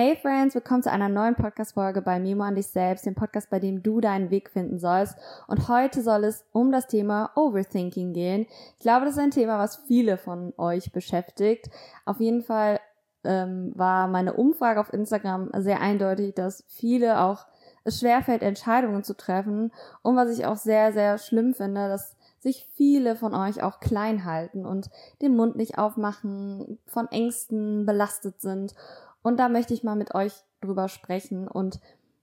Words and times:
Hey 0.00 0.14
Friends, 0.14 0.54
willkommen 0.54 0.84
zu 0.84 0.92
einer 0.92 1.08
neuen 1.08 1.34
Podcast-Folge 1.34 2.02
bei 2.02 2.20
Memo 2.20 2.44
an 2.44 2.54
dich 2.54 2.68
selbst, 2.68 3.04
dem 3.04 3.16
Podcast, 3.16 3.50
bei 3.50 3.58
dem 3.58 3.82
du 3.82 4.00
deinen 4.00 4.30
Weg 4.30 4.48
finden 4.48 4.78
sollst. 4.78 5.16
Und 5.48 5.66
heute 5.66 6.02
soll 6.02 6.22
es 6.22 6.44
um 6.52 6.70
das 6.70 6.86
Thema 6.86 7.32
Overthinking 7.34 8.12
gehen. 8.12 8.46
Ich 8.74 8.78
glaube, 8.78 9.06
das 9.06 9.14
ist 9.14 9.20
ein 9.20 9.32
Thema, 9.32 9.58
was 9.58 9.74
viele 9.88 10.16
von 10.16 10.54
euch 10.56 10.92
beschäftigt. 10.92 11.68
Auf 12.04 12.20
jeden 12.20 12.42
Fall 12.42 12.78
ähm, 13.24 13.72
war 13.74 14.06
meine 14.06 14.34
Umfrage 14.34 14.78
auf 14.78 14.92
Instagram 14.92 15.50
sehr 15.56 15.80
eindeutig, 15.80 16.32
dass 16.36 16.62
viele 16.68 17.20
auch 17.20 17.48
es 17.82 17.98
schwerfällt, 17.98 18.44
Entscheidungen 18.44 19.02
zu 19.02 19.16
treffen. 19.16 19.72
Und 20.02 20.14
was 20.14 20.30
ich 20.30 20.46
auch 20.46 20.54
sehr, 20.54 20.92
sehr 20.92 21.18
schlimm 21.18 21.54
finde, 21.54 21.88
dass 21.88 22.14
sich 22.38 22.68
viele 22.74 23.16
von 23.16 23.34
euch 23.34 23.64
auch 23.64 23.80
klein 23.80 24.24
halten 24.24 24.64
und 24.64 24.90
den 25.22 25.34
Mund 25.34 25.56
nicht 25.56 25.76
aufmachen, 25.76 26.78
von 26.86 27.08
Ängsten 27.08 27.84
belastet 27.84 28.40
sind 28.40 28.74
und 29.22 29.38
da 29.38 29.48
möchte 29.48 29.74
ich 29.74 29.84
mal 29.84 29.96
mit 29.96 30.14
euch 30.14 30.32
drüber 30.60 30.88
sprechen 30.88 31.48
und 31.48 31.80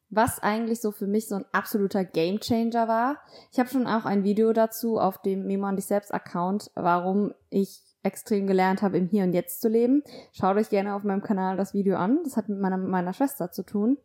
was 0.10 0.42
eigentlich 0.42 0.82
so 0.82 0.92
für 0.92 1.08
mich 1.08 1.28
so 1.28 1.36
ein 1.36 1.46
absoluter 1.52 2.06
Gamechanger 2.06 2.88
war. 2.88 3.18
Ich 3.52 3.60
habe 3.60 3.70
schon 3.70 3.88
auch 3.88 4.06
ein 4.06 4.24
Video 4.24 4.54
dazu 4.54 5.00
auf 5.00 5.22
dem 5.22 5.48
Memo 5.48 5.68
an 5.68 5.76
dich 5.76 5.86
selbst 5.86 6.14
Account, 6.14 6.72
warum 6.76 7.34
ich 7.50 7.82
extrem 8.04 8.46
gelernt 8.46 8.82
habe, 8.82 8.98
im 8.98 9.08
Hier 9.08 9.24
und 9.24 9.34
Jetzt 9.34 9.62
zu 9.62 9.68
leben. 9.68 10.04
Schaut 10.32 10.58
euch 10.58 10.70
gerne 10.70 10.96
auf 10.96 11.04
meinem 11.04 11.24
Kanal 11.24 11.58
das 11.58 11.74
Video 11.74 11.98
an. 11.98 12.20
Das 12.24 12.38
hat 12.38 12.50
mit 12.50 12.60
meiner, 12.60 12.78
meiner 12.78 13.14
Schwester 13.14 13.52
zu 13.52 13.64
tun. 13.64 13.98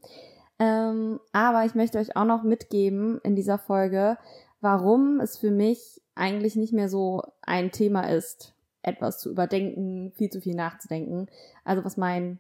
Ähm, 0.59 1.21
aber 1.33 1.65
ich 1.65 1.75
möchte 1.75 1.99
euch 1.99 2.17
auch 2.17 2.25
noch 2.25 2.43
mitgeben 2.43 3.21
in 3.23 3.37
dieser 3.37 3.59
Folge, 3.59 4.19
warum 4.61 5.21
es 5.21 5.37
für 5.37 5.51
mich 5.51 6.01
eigentlich 6.15 6.57
nicht 6.57 6.73
mehr 6.73 6.89
so 6.89 7.23
ein 7.43 7.73
Thema 7.73 8.09
ist, 8.11 8.55
etwas 8.83 9.19
zu 9.19 9.31
überdenken, 9.31 10.13
viel 10.17 10.31
zu 10.31 10.41
viel 10.41 10.55
nachzudenken. 10.55 11.29
Also 11.65 11.85
was 11.85 11.97
mein 11.97 12.39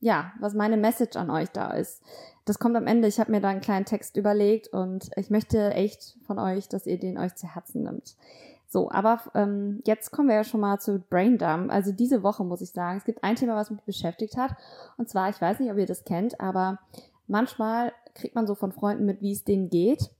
ja, 0.00 0.32
was 0.40 0.54
meine 0.54 0.76
Message 0.76 1.16
an 1.16 1.30
euch 1.30 1.50
da 1.50 1.72
ist. 1.72 2.02
Das 2.44 2.58
kommt 2.58 2.76
am 2.76 2.86
Ende. 2.86 3.06
Ich 3.06 3.20
habe 3.20 3.30
mir 3.30 3.40
da 3.40 3.48
einen 3.48 3.60
kleinen 3.60 3.84
Text 3.84 4.16
überlegt 4.16 4.68
und 4.68 5.10
ich 5.16 5.30
möchte 5.30 5.72
echt 5.74 6.16
von 6.26 6.38
euch, 6.38 6.68
dass 6.68 6.86
ihr 6.86 6.98
den 6.98 7.18
euch 7.18 7.34
zu 7.34 7.54
Herzen 7.54 7.82
nimmt. 7.84 8.16
So, 8.66 8.90
aber 8.90 9.20
ähm, 9.34 9.82
jetzt 9.84 10.10
kommen 10.10 10.28
wir 10.28 10.36
ja 10.36 10.44
schon 10.44 10.60
mal 10.60 10.78
zu 10.78 11.00
Braindump. 11.10 11.70
Also 11.70 11.92
diese 11.92 12.22
Woche 12.22 12.44
muss 12.44 12.60
ich 12.60 12.70
sagen, 12.70 12.98
es 12.98 13.04
gibt 13.04 13.24
ein 13.24 13.36
Thema, 13.36 13.56
was 13.56 13.70
mich 13.70 13.82
beschäftigt 13.82 14.36
hat. 14.36 14.54
Und 14.96 15.08
zwar, 15.08 15.28
ich 15.28 15.40
weiß 15.40 15.58
nicht, 15.58 15.70
ob 15.70 15.76
ihr 15.76 15.86
das 15.86 16.04
kennt, 16.04 16.40
aber 16.40 16.78
manchmal 17.26 17.92
kriegt 18.14 18.34
man 18.34 18.46
so 18.46 18.54
von 18.54 18.72
Freunden 18.72 19.06
mit, 19.06 19.20
wie 19.22 19.32
es 19.32 19.44
denen 19.44 19.70
geht. 19.70 20.10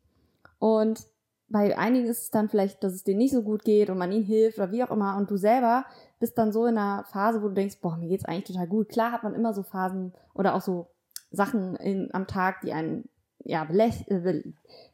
Und 0.59 1.06
bei 1.48 1.77
einigen 1.78 2.06
ist 2.06 2.22
es 2.22 2.31
dann 2.31 2.48
vielleicht, 2.48 2.83
dass 2.83 2.92
es 2.92 3.05
denen 3.05 3.19
nicht 3.19 3.33
so 3.33 3.42
gut 3.42 3.65
geht 3.65 3.89
und 3.89 3.98
man 3.98 4.12
ihnen 4.12 4.25
hilft 4.25 4.59
oder 4.59 4.72
wie 4.72 4.83
auch 4.83 4.91
immer. 4.91 5.17
Und 5.17 5.31
du 5.31 5.37
selber 5.37 5.84
bist 6.21 6.39
dann 6.39 6.53
so 6.53 6.67
in 6.67 6.79
einer 6.79 7.05
Phase, 7.05 7.43
wo 7.43 7.49
du 7.49 7.55
denkst, 7.55 7.79
boah, 7.81 7.97
mir 7.97 8.09
geht's 8.09 8.25
eigentlich 8.25 8.45
total 8.45 8.69
gut. 8.69 8.89
Klar 8.89 9.11
hat 9.11 9.25
man 9.25 9.35
immer 9.35 9.53
so 9.53 9.65
Phasen 9.65 10.13
oder 10.35 10.55
auch 10.55 10.61
so 10.61 10.87
Sachen 11.33 11.75
in, 11.77 12.11
am 12.12 12.27
Tag, 12.27 12.61
die 12.61 12.73
einen 12.73 13.09
ja 13.43 13.65
äh, 13.65 14.43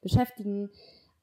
beschäftigen 0.00 0.70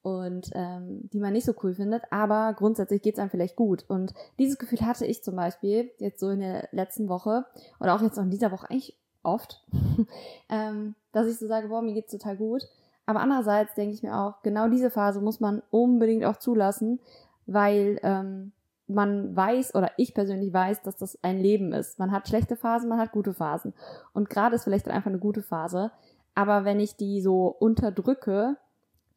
und 0.02 0.52
ähm, 0.54 1.10
die 1.14 1.20
man 1.20 1.32
nicht 1.32 1.46
so 1.46 1.54
cool 1.64 1.74
findet, 1.74 2.04
aber 2.12 2.54
grundsätzlich 2.54 3.02
geht's 3.02 3.20
einem 3.20 3.30
vielleicht 3.30 3.56
gut. 3.56 3.86
Und 3.88 4.14
dieses 4.38 4.58
Gefühl 4.58 4.82
hatte 4.82 5.06
ich 5.06 5.24
zum 5.24 5.38
Beispiel 5.38 5.90
jetzt 5.98 6.20
so 6.20 6.30
in 6.30 6.42
der 6.42 6.68
letzten 6.72 7.08
Woche 7.08 7.46
oder 7.80 7.96
auch 7.96 8.02
jetzt 8.02 8.18
noch 8.18 8.24
in 8.24 8.30
dieser 8.30 8.52
Woche 8.52 8.70
eigentlich 8.70 8.98
oft, 9.24 9.64
ähm, 10.50 10.96
dass 11.14 11.28
ich 11.28 11.40
so 11.40 11.48
sage, 11.48 11.70
boah, 11.70 11.82
mir 11.82 11.94
geht's 11.94 12.12
total 12.12 12.36
gut. 12.36 12.68
Aber 13.06 13.22
andererseits 13.22 13.76
denke 13.76 13.94
ich 13.94 14.04
mir 14.04 14.18
auch, 14.18 14.42
genau 14.44 14.68
diese 14.68 14.90
Phase 14.90 15.22
muss 15.22 15.40
man 15.40 15.62
unbedingt 15.72 16.26
auch 16.26 16.38
zulassen, 16.38 17.00
weil 17.46 18.00
ähm, 18.04 18.52
man 18.88 19.36
weiß 19.36 19.76
oder 19.76 19.92
ich 19.98 20.14
persönlich 20.14 20.54
weiß, 20.54 20.82
dass 20.84 20.98
das 20.98 21.18
ein 21.24 21.38
Leben 21.40 21.72
ist. 21.74 22.00
Man 22.00 22.12
hat 22.12 22.28
schlechte 22.28 22.56
Phasen, 22.56 22.90
man 22.90 23.00
hat 23.00 23.12
gute 23.12 23.34
Phasen. 23.34 23.74
Und 24.14 24.30
gerade 24.30 24.56
ist 24.56 24.66
vielleicht 24.66 24.88
einfach 24.88 25.10
eine 25.10 25.20
gute 25.20 25.42
Phase. 25.42 25.92
Aber 26.36 26.66
wenn 26.66 26.80
ich 26.80 26.96
die 26.96 27.22
so 27.22 27.48
unterdrücke, 27.48 28.58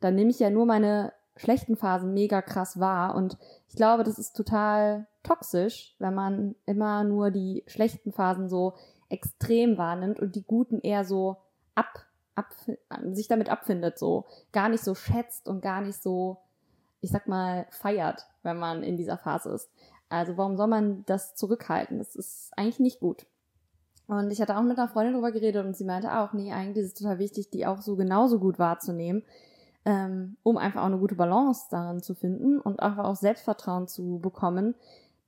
dann 0.00 0.14
nehme 0.14 0.30
ich 0.30 0.38
ja 0.38 0.50
nur 0.50 0.66
meine 0.66 1.12
schlechten 1.36 1.76
Phasen 1.76 2.14
mega 2.14 2.42
krass 2.42 2.78
wahr. 2.80 3.14
Und 3.14 3.38
ich 3.68 3.76
glaube, 3.76 4.04
das 4.04 4.18
ist 4.18 4.36
total 4.36 5.06
toxisch, 5.22 5.94
wenn 5.98 6.14
man 6.14 6.54
immer 6.66 7.04
nur 7.04 7.30
die 7.30 7.64
schlechten 7.66 8.12
Phasen 8.12 8.48
so 8.48 8.74
extrem 9.08 9.78
wahrnimmt 9.78 10.20
und 10.20 10.34
die 10.34 10.44
guten 10.44 10.80
eher 10.80 11.04
so 11.04 11.36
ab, 11.74 12.06
ab 12.34 12.46
sich 13.12 13.28
damit 13.28 13.48
abfindet, 13.48 13.98
so 13.98 14.26
gar 14.52 14.68
nicht 14.68 14.84
so 14.84 14.94
schätzt 14.94 15.48
und 15.48 15.60
gar 15.62 15.80
nicht 15.80 16.02
so 16.02 16.38
ich 17.06 17.12
sag 17.12 17.28
mal, 17.28 17.66
feiert, 17.70 18.26
wenn 18.42 18.58
man 18.58 18.82
in 18.82 18.96
dieser 18.96 19.16
Phase 19.16 19.50
ist. 19.50 19.70
Also 20.08 20.36
warum 20.36 20.56
soll 20.56 20.66
man 20.66 21.04
das 21.06 21.36
zurückhalten? 21.36 21.98
Das 21.98 22.16
ist 22.16 22.50
eigentlich 22.56 22.80
nicht 22.80 22.98
gut. 22.98 23.26
Und 24.08 24.32
ich 24.32 24.40
hatte 24.40 24.56
auch 24.56 24.62
mit 24.62 24.76
einer 24.76 24.88
Freundin 24.88 25.14
drüber 25.14 25.30
geredet 25.30 25.64
und 25.64 25.76
sie 25.76 25.84
meinte 25.84 26.18
auch, 26.18 26.32
nee, 26.32 26.52
eigentlich 26.52 26.84
ist 26.84 26.94
es 26.94 26.98
total 26.98 27.20
wichtig, 27.20 27.50
die 27.50 27.64
auch 27.64 27.80
so 27.80 27.94
genauso 27.94 28.40
gut 28.40 28.58
wahrzunehmen, 28.58 29.22
ähm, 29.84 30.36
um 30.42 30.56
einfach 30.56 30.82
auch 30.82 30.86
eine 30.86 30.98
gute 30.98 31.14
Balance 31.14 31.66
darin 31.70 32.02
zu 32.02 32.16
finden 32.16 32.58
und 32.60 32.80
einfach 32.80 33.04
auch 33.04 33.14
Selbstvertrauen 33.14 33.86
zu 33.86 34.18
bekommen, 34.20 34.74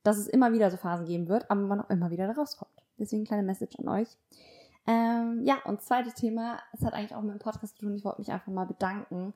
dass 0.02 0.18
es 0.18 0.26
immer 0.26 0.52
wieder 0.52 0.72
so 0.72 0.78
Phasen 0.78 1.06
geben 1.06 1.28
wird, 1.28 1.48
aber 1.48 1.60
man 1.60 1.80
auch 1.80 1.90
immer 1.90 2.10
wieder 2.10 2.26
da 2.26 2.32
rauskommt. 2.32 2.72
Deswegen 2.98 3.24
kleine 3.24 3.44
Message 3.44 3.78
an 3.78 3.88
euch. 3.88 4.08
Ähm, 4.88 5.42
ja, 5.44 5.58
und 5.64 5.80
zweites 5.80 6.14
Thema, 6.14 6.58
es 6.72 6.84
hat 6.84 6.94
eigentlich 6.94 7.14
auch 7.14 7.22
mit 7.22 7.34
dem 7.34 7.38
Podcast 7.38 7.76
zu 7.76 7.84
tun, 7.84 7.94
ich 7.94 8.04
wollte 8.04 8.20
mich 8.20 8.32
einfach 8.32 8.50
mal 8.50 8.64
bedanken 8.64 9.32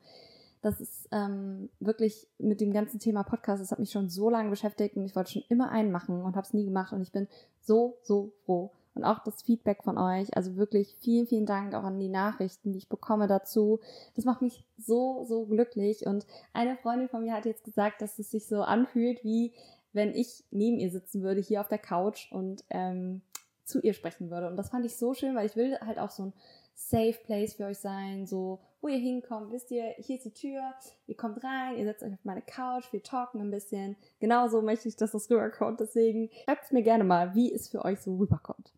das 0.62 0.80
ist 0.80 1.08
ähm, 1.10 1.68
wirklich 1.80 2.28
mit 2.38 2.60
dem 2.60 2.72
ganzen 2.72 3.00
Thema 3.00 3.24
Podcast, 3.24 3.60
das 3.60 3.72
hat 3.72 3.80
mich 3.80 3.90
schon 3.90 4.08
so 4.08 4.30
lange 4.30 4.48
beschäftigt 4.48 4.96
und 4.96 5.04
ich 5.04 5.16
wollte 5.16 5.32
schon 5.32 5.44
immer 5.48 5.70
einen 5.70 5.90
machen 5.90 6.22
und 6.22 6.36
habe 6.36 6.46
es 6.46 6.54
nie 6.54 6.64
gemacht 6.64 6.92
und 6.92 7.02
ich 7.02 7.12
bin 7.12 7.28
so, 7.60 7.98
so 8.02 8.32
froh. 8.46 8.72
Und 8.94 9.04
auch 9.04 9.20
das 9.24 9.42
Feedback 9.42 9.82
von 9.82 9.96
euch, 9.98 10.36
also 10.36 10.56
wirklich 10.56 10.96
vielen, 11.00 11.26
vielen 11.26 11.46
Dank 11.46 11.74
auch 11.74 11.82
an 11.82 11.98
die 11.98 12.10
Nachrichten, 12.10 12.72
die 12.72 12.78
ich 12.78 12.88
bekomme 12.88 13.26
dazu. 13.26 13.80
Das 14.14 14.26
macht 14.26 14.42
mich 14.42 14.64
so, 14.76 15.24
so 15.24 15.46
glücklich. 15.46 16.06
Und 16.06 16.26
eine 16.52 16.76
Freundin 16.76 17.08
von 17.08 17.22
mir 17.22 17.32
hat 17.32 17.46
jetzt 17.46 17.64
gesagt, 17.64 18.02
dass 18.02 18.18
es 18.18 18.30
sich 18.30 18.46
so 18.46 18.62
anfühlt, 18.62 19.24
wie 19.24 19.52
wenn 19.94 20.14
ich 20.14 20.44
neben 20.50 20.78
ihr 20.78 20.90
sitzen 20.90 21.22
würde, 21.22 21.40
hier 21.40 21.62
auf 21.62 21.68
der 21.68 21.78
Couch 21.78 22.30
und 22.32 22.64
ähm, 22.68 23.22
zu 23.64 23.80
ihr 23.80 23.94
sprechen 23.94 24.30
würde. 24.30 24.48
Und 24.48 24.56
das 24.56 24.68
fand 24.68 24.84
ich 24.84 24.96
so 24.96 25.14
schön, 25.14 25.34
weil 25.34 25.46
ich 25.46 25.56
will 25.56 25.78
halt 25.80 25.98
auch 25.98 26.10
so 26.10 26.26
ein 26.26 26.32
Safe 26.74 27.16
Place 27.24 27.54
für 27.54 27.66
euch 27.66 27.78
sein, 27.78 28.26
so 28.26 28.60
wo 28.80 28.88
ihr 28.88 28.98
hinkommt. 28.98 29.52
Wisst 29.52 29.70
ihr, 29.70 29.94
hier 29.98 30.16
ist 30.16 30.24
die 30.24 30.34
Tür, 30.34 30.74
ihr 31.06 31.16
kommt 31.16 31.42
rein, 31.42 31.76
ihr 31.76 31.84
setzt 31.84 32.02
euch 32.02 32.12
auf 32.12 32.24
meine 32.24 32.42
Couch, 32.42 32.92
wir 32.92 33.02
talken 33.02 33.40
ein 33.40 33.50
bisschen. 33.50 33.96
Genauso 34.20 34.60
möchte 34.60 34.88
ich, 34.88 34.96
dass 34.96 35.12
das 35.12 35.30
rüberkommt. 35.30 35.80
Deswegen 35.80 36.30
schreibt 36.44 36.72
mir 36.72 36.82
gerne 36.82 37.04
mal, 37.04 37.34
wie 37.34 37.52
es 37.52 37.68
für 37.68 37.84
euch 37.84 38.00
so 38.00 38.16
rüberkommt. 38.16 38.72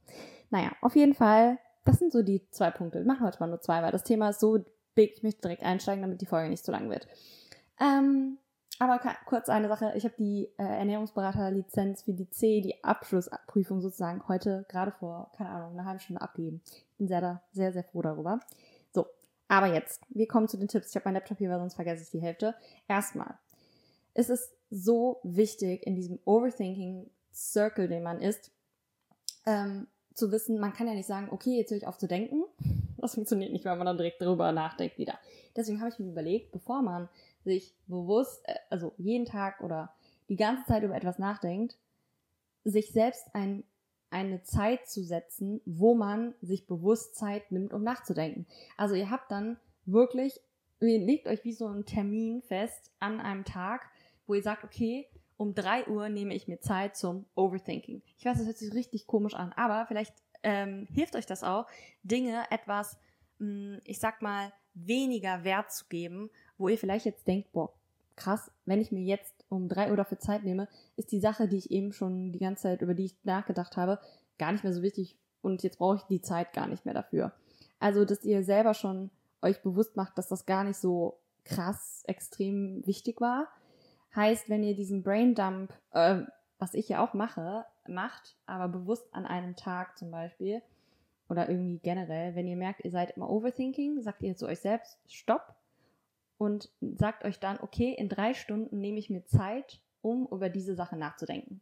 Naja, 0.51 0.73
auf 0.83 0.95
jeden 0.95 1.15
Fall, 1.15 1.59
das 1.85 1.99
sind 1.99 2.13
so 2.13 2.23
die 2.23 2.49
zwei 2.51 2.71
Punkte. 2.71 2.99
Wir 2.99 3.07
machen 3.07 3.27
heute 3.27 3.41
mal 3.41 3.49
nur 3.49 3.61
zwei, 3.61 3.83
weil 3.83 3.93
das 3.93 4.05
Thema 4.05 4.31
ist 4.31 4.41
so 4.41 4.59
big. 4.95 5.17
Ich 5.17 5.23
möchte 5.23 5.41
direkt 5.41 5.63
einsteigen, 5.63 6.03
damit 6.03 6.21
die 6.21 6.27
Folge 6.27 6.51
nicht 6.51 6.65
zu 6.65 6.71
lang 6.71 6.91
wird. 6.91 7.09
Ähm, 7.81 8.39
aber 8.79 9.01
kurz 9.27 9.49
eine 9.49 9.69
Sache. 9.69 9.93
Ich 9.95 10.05
habe 10.05 10.15
die 10.19 10.51
äh, 10.59 10.65
Ernährungsberaterlizenz 10.65 12.03
für 12.03 12.13
die 12.13 12.29
C, 12.31 12.61
die 12.61 12.83
Abschlussprüfung 12.83 13.81
sozusagen 13.81 14.27
heute 14.27 14.67
gerade 14.69 14.91
vor, 14.91 15.31
keine 15.37 15.51
Ahnung, 15.51 15.73
einer 15.73 15.85
halben 15.85 16.01
Stunde 16.01 16.21
abgegeben. 16.21 16.61
Bin 16.99 17.09
sehr, 17.09 17.21
da, 17.21 17.43
sehr, 17.53 17.73
sehr 17.73 17.85
froh 17.85 18.03
darüber. 18.03 18.41
So, 18.93 19.07
aber 19.49 19.73
jetzt, 19.73 20.01
wir 20.09 20.29
kommen 20.29 20.49
zu 20.49 20.57
den 20.57 20.69
Tipps. 20.69 20.91
Ich 20.91 20.97
habe 20.97 21.05
meinen 21.07 21.15
Laptop 21.15 21.39
hier, 21.39 21.51
weil 21.51 21.59
sonst 21.59 21.75
vergesse 21.75 22.03
ich 22.03 22.11
die 22.11 22.23
Hälfte. 22.23 22.55
Erstmal, 22.89 23.39
es 24.15 24.31
ist 24.31 24.53
so 24.71 25.21
wichtig 25.23 25.87
in 25.87 25.95
diesem 25.97 26.19
Overthinking 26.25 27.11
Circle, 27.33 27.89
den 27.89 28.03
man 28.03 28.21
ist, 28.21 28.53
ähm, 29.47 29.89
zu 30.15 30.31
wissen, 30.31 30.59
man 30.59 30.73
kann 30.73 30.87
ja 30.87 30.95
nicht 30.95 31.07
sagen, 31.07 31.29
okay, 31.31 31.59
jetzt 31.59 31.71
höre 31.71 31.79
ich 31.79 31.87
auf 31.87 31.99
zu 31.99 32.07
denken. 32.07 32.45
Das 32.99 33.15
funktioniert 33.15 33.53
nicht, 33.53 33.65
weil 33.65 33.77
man 33.77 33.87
dann 33.87 33.99
direkt 33.99 34.23
darüber 34.23 34.53
nachdenkt 34.53 34.97
wieder. 34.97 35.19
Deswegen 35.57 35.81
habe 35.81 35.91
ich 35.91 35.99
mir 35.99 36.11
überlegt, 36.11 36.53
bevor 36.53 36.83
man 36.83 37.09
sich 37.45 37.75
bewusst, 37.87 38.41
äh, 38.49 38.55
also 38.71 38.95
jeden 38.97 39.27
Tag 39.27 39.61
oder 39.61 39.93
die 40.29 40.37
ganze 40.37 40.65
Zeit 40.67 40.85
über 40.85 40.95
etwas 40.95 41.19
nachdenkt, 41.19 41.77
sich 42.65 42.93
selbst 42.93 43.27
ein, 43.35 43.65
eine 44.15 44.43
Zeit 44.43 44.89
zu 44.89 45.03
setzen, 45.03 45.61
wo 45.67 45.95
man 45.95 46.35
sich 46.41 46.67
bewusst 46.67 47.15
Zeit 47.17 47.53
nimmt, 47.53 47.73
um 47.73 47.83
nachzudenken. 47.83 48.47
Also 48.77 48.95
ihr 48.95 49.11
habt 49.11 49.31
dann 49.31 49.59
wirklich, 49.85 50.41
ihr 50.81 50.99
legt 50.99 51.27
euch 51.27 51.45
wie 51.45 51.53
so 51.53 51.67
einen 51.67 51.85
Termin 51.85 52.41
fest 52.43 52.91
an 52.99 53.21
einem 53.21 53.45
Tag, 53.45 53.91
wo 54.27 54.35
ihr 54.35 54.43
sagt, 54.43 54.65
okay, 54.65 55.07
um 55.37 55.55
drei 55.55 55.87
Uhr 55.87 56.09
nehme 56.09 56.35
ich 56.35 56.49
mir 56.49 56.61
Zeit 56.61 56.97
zum 56.97 57.27
Overthinking. 57.35 58.03
Ich 58.17 58.25
weiß, 58.25 58.39
das 58.39 58.47
hört 58.47 58.57
sich 58.57 58.73
richtig 58.73 59.07
komisch 59.07 59.35
an, 59.35 59.53
aber 59.53 59.85
vielleicht 59.87 60.15
ähm, 60.43 60.87
hilft 60.93 61.17
euch 61.17 61.27
das 61.27 61.43
auch, 61.43 61.67
Dinge 62.03 62.45
etwas, 62.51 62.97
mh, 63.39 63.75
hm, 63.75 63.81
ich 63.85 63.99
sag 63.99 64.23
mal, 64.23 64.53
weniger 64.75 65.45
Wert 65.45 65.73
zu 65.73 65.85
geben 65.89 66.31
wo 66.59 66.69
ihr 66.69 66.79
vielleicht 66.79 67.07
jetzt 67.07 67.27
denkt, 67.27 67.53
boah, 67.53 67.73
krass, 68.17 68.51
wenn 68.65 68.81
ich 68.81 68.93
mir 68.93 69.03
jetzt 69.03 69.44
um 69.55 69.69
drei 69.69 69.91
Uhr 69.91 69.97
dafür 69.97 70.19
Zeit 70.19 70.45
nehme, 70.45 70.69
ist 70.97 71.13
die 71.13 71.21
Sache, 71.21 71.49
die 71.49 71.59
ich 71.59 71.71
eben 71.71 71.93
schon 71.93 72.33
die 72.33 72.39
ganze 72.39 72.65
Zeit, 72.65 72.83
über 72.83 72.95
die 72.95 73.07
ich 73.07 73.17
nachgedacht 73.25 73.77
habe, 73.77 73.99
gar 74.39 74.53
nicht 74.53 74.65
mehr 74.65 74.73
so 74.73 74.83
wichtig 74.83 75.17
und 75.43 75.63
jetzt 75.63 75.79
brauche 75.79 75.97
ich 75.97 76.03
die 76.03 76.21
Zeit 76.21 76.53
gar 76.53 76.67
nicht 76.67 76.85
mehr 76.85 76.95
dafür. 76.95 77.33
Also, 77.79 78.05
dass 78.05 78.25
ihr 78.25 78.45
selber 78.45 78.75
schon 78.75 79.11
euch 79.43 79.63
bewusst 79.63 79.97
macht, 79.97 80.17
dass 80.17 80.29
das 80.29 80.47
gar 80.47 80.65
nicht 80.65 80.79
so 80.79 81.19
krass 81.45 82.03
extrem 82.07 82.87
wichtig 82.87 83.21
war. 83.21 83.49
Heißt, 84.17 84.49
wenn 84.49 84.63
ihr 84.63 84.75
diesen 84.75 85.03
Braindump, 85.03 85.73
äh, 85.91 86.23
was 86.59 86.75
ich 86.75 86.89
ja 86.89 87.05
auch 87.05 87.15
mache, 87.15 87.65
macht, 87.87 88.37
aber 88.47 88.69
bewusst 88.69 89.13
an 89.13 89.27
einem 89.27 89.57
Tag 89.57 89.99
zum 89.99 90.11
Beispiel, 90.11 90.63
oder 91.29 91.49
irgendwie 91.49 91.79
generell, 91.79 92.35
wenn 92.35 92.47
ihr 92.47 92.57
merkt, 92.57 92.85
ihr 92.85 92.91
seid 92.91 93.17
immer 93.17 93.31
overthinking, 93.31 94.03
sagt 94.03 94.23
ihr 94.23 94.37
zu 94.37 94.47
euch 94.47 94.61
selbst, 94.61 94.99
stopp 95.09 95.55
und 96.39 96.71
sagt 96.81 97.25
euch 97.25 97.39
dann, 97.39 97.59
okay, 97.61 97.95
in 97.97 98.09
drei 98.09 98.35
Stunden 98.35 98.81
nehme 98.81 98.99
ich 98.99 99.11
mir 99.11 99.25
Zeit, 99.25 99.81
um 100.03 100.27
über 100.31 100.49
diese 100.49 100.75
Sache 100.75 100.97
nachzudenken. 100.97 101.61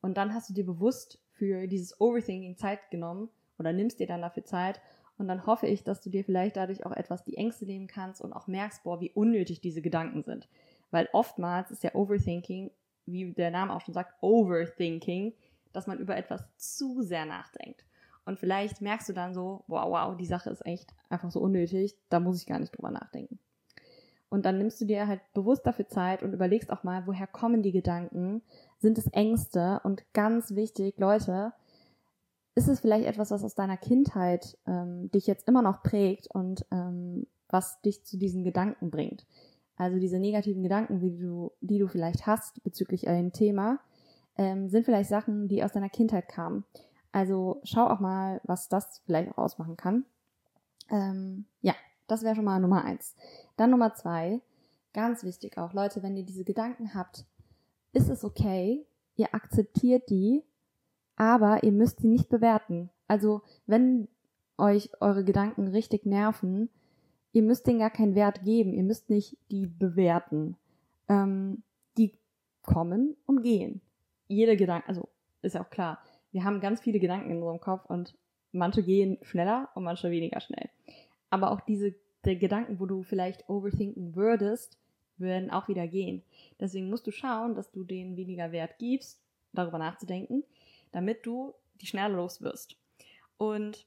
Und 0.00 0.16
dann 0.16 0.34
hast 0.34 0.48
du 0.48 0.54
dir 0.54 0.64
bewusst 0.64 1.18
für 1.32 1.66
dieses 1.66 2.00
Overthinking 2.00 2.56
Zeit 2.56 2.90
genommen 2.90 3.28
oder 3.58 3.72
nimmst 3.72 4.00
dir 4.00 4.06
dann 4.06 4.22
dafür 4.22 4.44
Zeit. 4.44 4.80
Und 5.18 5.28
dann 5.28 5.46
hoffe 5.46 5.66
ich, 5.66 5.82
dass 5.82 6.00
du 6.00 6.10
dir 6.10 6.24
vielleicht 6.24 6.56
dadurch 6.56 6.86
auch 6.86 6.92
etwas 6.92 7.24
die 7.24 7.36
Ängste 7.36 7.66
nehmen 7.66 7.88
kannst 7.88 8.20
und 8.20 8.32
auch 8.32 8.46
merkst, 8.46 8.84
boah, 8.84 9.00
wie 9.00 9.10
unnötig 9.10 9.60
diese 9.60 9.82
Gedanken 9.82 10.22
sind. 10.22 10.48
Weil 10.90 11.08
oftmals 11.12 11.70
ist 11.70 11.82
ja 11.82 11.94
Overthinking, 11.94 12.70
wie 13.06 13.32
der 13.32 13.50
Name 13.50 13.74
auch 13.74 13.80
schon 13.80 13.94
sagt, 13.94 14.14
Overthinking, 14.20 15.34
dass 15.72 15.86
man 15.86 15.98
über 15.98 16.16
etwas 16.16 16.44
zu 16.56 17.02
sehr 17.02 17.26
nachdenkt. 17.26 17.84
Und 18.24 18.38
vielleicht 18.38 18.80
merkst 18.80 19.08
du 19.08 19.12
dann 19.12 19.34
so, 19.34 19.64
wow, 19.66 19.90
wow, 19.90 20.16
die 20.16 20.26
Sache 20.26 20.50
ist 20.50 20.64
echt 20.66 20.94
einfach 21.08 21.30
so 21.30 21.40
unnötig, 21.40 21.96
da 22.10 22.20
muss 22.20 22.40
ich 22.40 22.46
gar 22.46 22.58
nicht 22.58 22.76
drüber 22.76 22.90
nachdenken. 22.90 23.38
Und 24.30 24.44
dann 24.44 24.58
nimmst 24.58 24.80
du 24.80 24.84
dir 24.84 25.06
halt 25.06 25.20
bewusst 25.32 25.66
dafür 25.66 25.88
Zeit 25.88 26.22
und 26.22 26.32
überlegst 26.32 26.70
auch 26.70 26.84
mal, 26.84 27.06
woher 27.06 27.26
kommen 27.26 27.62
die 27.62 27.72
Gedanken? 27.72 28.42
Sind 28.78 28.98
es 28.98 29.06
Ängste? 29.08 29.80
Und 29.84 30.04
ganz 30.12 30.54
wichtig, 30.54 30.98
Leute, 30.98 31.52
ist 32.54 32.68
es 32.68 32.80
vielleicht 32.80 33.06
etwas, 33.06 33.30
was 33.30 33.44
aus 33.44 33.54
deiner 33.54 33.76
Kindheit 33.76 34.58
ähm, 34.66 35.10
dich 35.12 35.26
jetzt 35.26 35.48
immer 35.48 35.62
noch 35.62 35.82
prägt 35.82 36.28
und 36.34 36.66
ähm, 36.70 37.26
was 37.48 37.80
dich 37.80 38.04
zu 38.04 38.18
diesen 38.18 38.44
Gedanken 38.44 38.90
bringt? 38.90 39.26
Also 39.76 39.98
diese 39.98 40.18
negativen 40.18 40.62
Gedanken, 40.62 40.98
die 40.98 41.16
du, 41.16 41.52
die 41.60 41.78
du 41.78 41.86
vielleicht 41.86 42.26
hast 42.26 42.62
bezüglich 42.64 43.08
einem 43.08 43.32
Thema, 43.32 43.78
ähm, 44.36 44.68
sind 44.68 44.84
vielleicht 44.84 45.08
Sachen, 45.08 45.48
die 45.48 45.62
aus 45.62 45.72
deiner 45.72 45.88
Kindheit 45.88 46.28
kamen. 46.28 46.64
Also 47.12 47.60
schau 47.62 47.86
auch 47.86 48.00
mal, 48.00 48.40
was 48.44 48.68
das 48.68 49.02
vielleicht 49.06 49.32
auch 49.32 49.38
ausmachen 49.38 49.76
kann. 49.76 50.04
Ähm, 50.90 51.46
ja, 51.60 51.74
das 52.08 52.22
wäre 52.24 52.34
schon 52.34 52.44
mal 52.44 52.58
Nummer 52.58 52.84
eins. 52.84 53.14
Dann 53.56 53.70
Nummer 53.70 53.94
zwei, 53.94 54.40
ganz 54.92 55.22
wichtig 55.22 55.58
auch, 55.58 55.72
Leute, 55.72 56.02
wenn 56.02 56.16
ihr 56.16 56.24
diese 56.24 56.44
Gedanken 56.44 56.94
habt, 56.94 57.24
ist 57.92 58.08
es 58.08 58.24
okay, 58.24 58.84
ihr 59.16 59.34
akzeptiert 59.34 60.10
die, 60.10 60.42
aber 61.16 61.62
ihr 61.62 61.72
müsst 61.72 62.00
sie 62.00 62.08
nicht 62.08 62.28
bewerten. 62.28 62.90
Also 63.06 63.42
wenn 63.66 64.08
euch 64.56 64.90
eure 65.00 65.24
Gedanken 65.24 65.68
richtig 65.68 66.04
nerven, 66.04 66.68
ihr 67.32 67.42
müsst 67.42 67.66
denen 67.66 67.78
gar 67.78 67.90
keinen 67.90 68.14
Wert 68.14 68.42
geben, 68.42 68.72
ihr 68.72 68.82
müsst 68.82 69.10
nicht 69.10 69.36
die 69.50 69.66
bewerten. 69.66 70.56
Ähm, 71.08 71.62
die 71.96 72.18
kommen 72.62 73.16
und 73.26 73.42
gehen. 73.42 73.80
Jede 74.26 74.56
Gedanke, 74.56 74.88
also 74.88 75.08
ist 75.42 75.54
ja 75.54 75.62
auch 75.62 75.70
klar, 75.70 75.98
wir 76.32 76.44
haben 76.44 76.60
ganz 76.60 76.80
viele 76.80 76.98
Gedanken 76.98 77.30
in 77.30 77.38
unserem 77.38 77.60
Kopf 77.60 77.86
und 77.86 78.14
manche 78.52 78.82
gehen 78.82 79.18
schneller 79.22 79.68
und 79.74 79.84
manche 79.84 80.10
weniger 80.10 80.40
schnell. 80.40 80.68
Aber 81.30 81.50
auch 81.50 81.60
diese 81.60 81.94
die 82.24 82.38
Gedanken, 82.38 82.80
wo 82.80 82.86
du 82.86 83.02
vielleicht 83.02 83.48
overthinken 83.48 84.14
würdest, 84.14 84.78
würden 85.18 85.50
auch 85.50 85.68
wieder 85.68 85.86
gehen. 85.86 86.22
Deswegen 86.60 86.90
musst 86.90 87.06
du 87.06 87.10
schauen, 87.10 87.54
dass 87.54 87.70
du 87.70 87.84
denen 87.84 88.16
weniger 88.16 88.52
Wert 88.52 88.78
gibst, 88.78 89.20
darüber 89.52 89.78
nachzudenken, 89.78 90.44
damit 90.92 91.24
du 91.26 91.54
die 91.80 91.86
schneller 91.86 92.14
los 92.14 92.40
wirst. 92.40 92.76
Und 93.36 93.86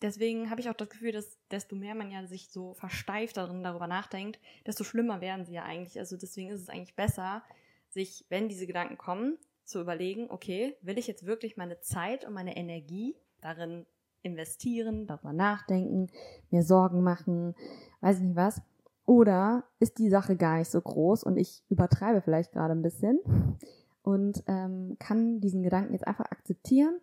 deswegen 0.00 0.50
habe 0.50 0.60
ich 0.60 0.70
auch 0.70 0.74
das 0.74 0.90
Gefühl, 0.90 1.12
dass 1.12 1.38
desto 1.50 1.76
mehr 1.76 1.94
man 1.94 2.10
ja 2.10 2.26
sich 2.26 2.48
so 2.48 2.74
versteift 2.74 3.36
darin 3.36 3.62
darüber 3.62 3.86
nachdenkt, 3.86 4.40
desto 4.66 4.84
schlimmer 4.84 5.20
werden 5.20 5.44
sie 5.44 5.54
ja 5.54 5.64
eigentlich. 5.64 5.98
Also 5.98 6.16
deswegen 6.16 6.50
ist 6.50 6.60
es 6.60 6.68
eigentlich 6.68 6.96
besser, 6.96 7.42
sich, 7.88 8.24
wenn 8.28 8.48
diese 8.48 8.66
Gedanken 8.66 8.96
kommen, 8.96 9.38
zu 9.64 9.80
überlegen, 9.80 10.30
okay, 10.30 10.76
will 10.82 10.98
ich 10.98 11.06
jetzt 11.06 11.26
wirklich 11.26 11.56
meine 11.56 11.80
Zeit 11.80 12.24
und 12.24 12.32
meine 12.32 12.56
Energie 12.56 13.14
darin 13.40 13.86
investieren, 14.22 15.06
darüber 15.06 15.32
nachdenken, 15.32 16.08
mir 16.50 16.62
Sorgen 16.62 17.02
machen, 17.02 17.54
weiß 18.00 18.18
ich 18.18 18.22
nicht 18.22 18.36
was. 18.36 18.62
Oder 19.04 19.64
ist 19.80 19.98
die 19.98 20.08
Sache 20.08 20.36
gar 20.36 20.58
nicht 20.58 20.70
so 20.70 20.80
groß 20.80 21.24
und 21.24 21.36
ich 21.36 21.62
übertreibe 21.68 22.20
vielleicht 22.20 22.52
gerade 22.52 22.72
ein 22.72 22.82
bisschen 22.82 23.18
und 24.02 24.42
ähm, 24.46 24.96
kann 24.98 25.40
diesen 25.40 25.62
Gedanken 25.62 25.92
jetzt 25.92 26.06
einfach 26.06 26.26
akzeptieren, 26.26 27.00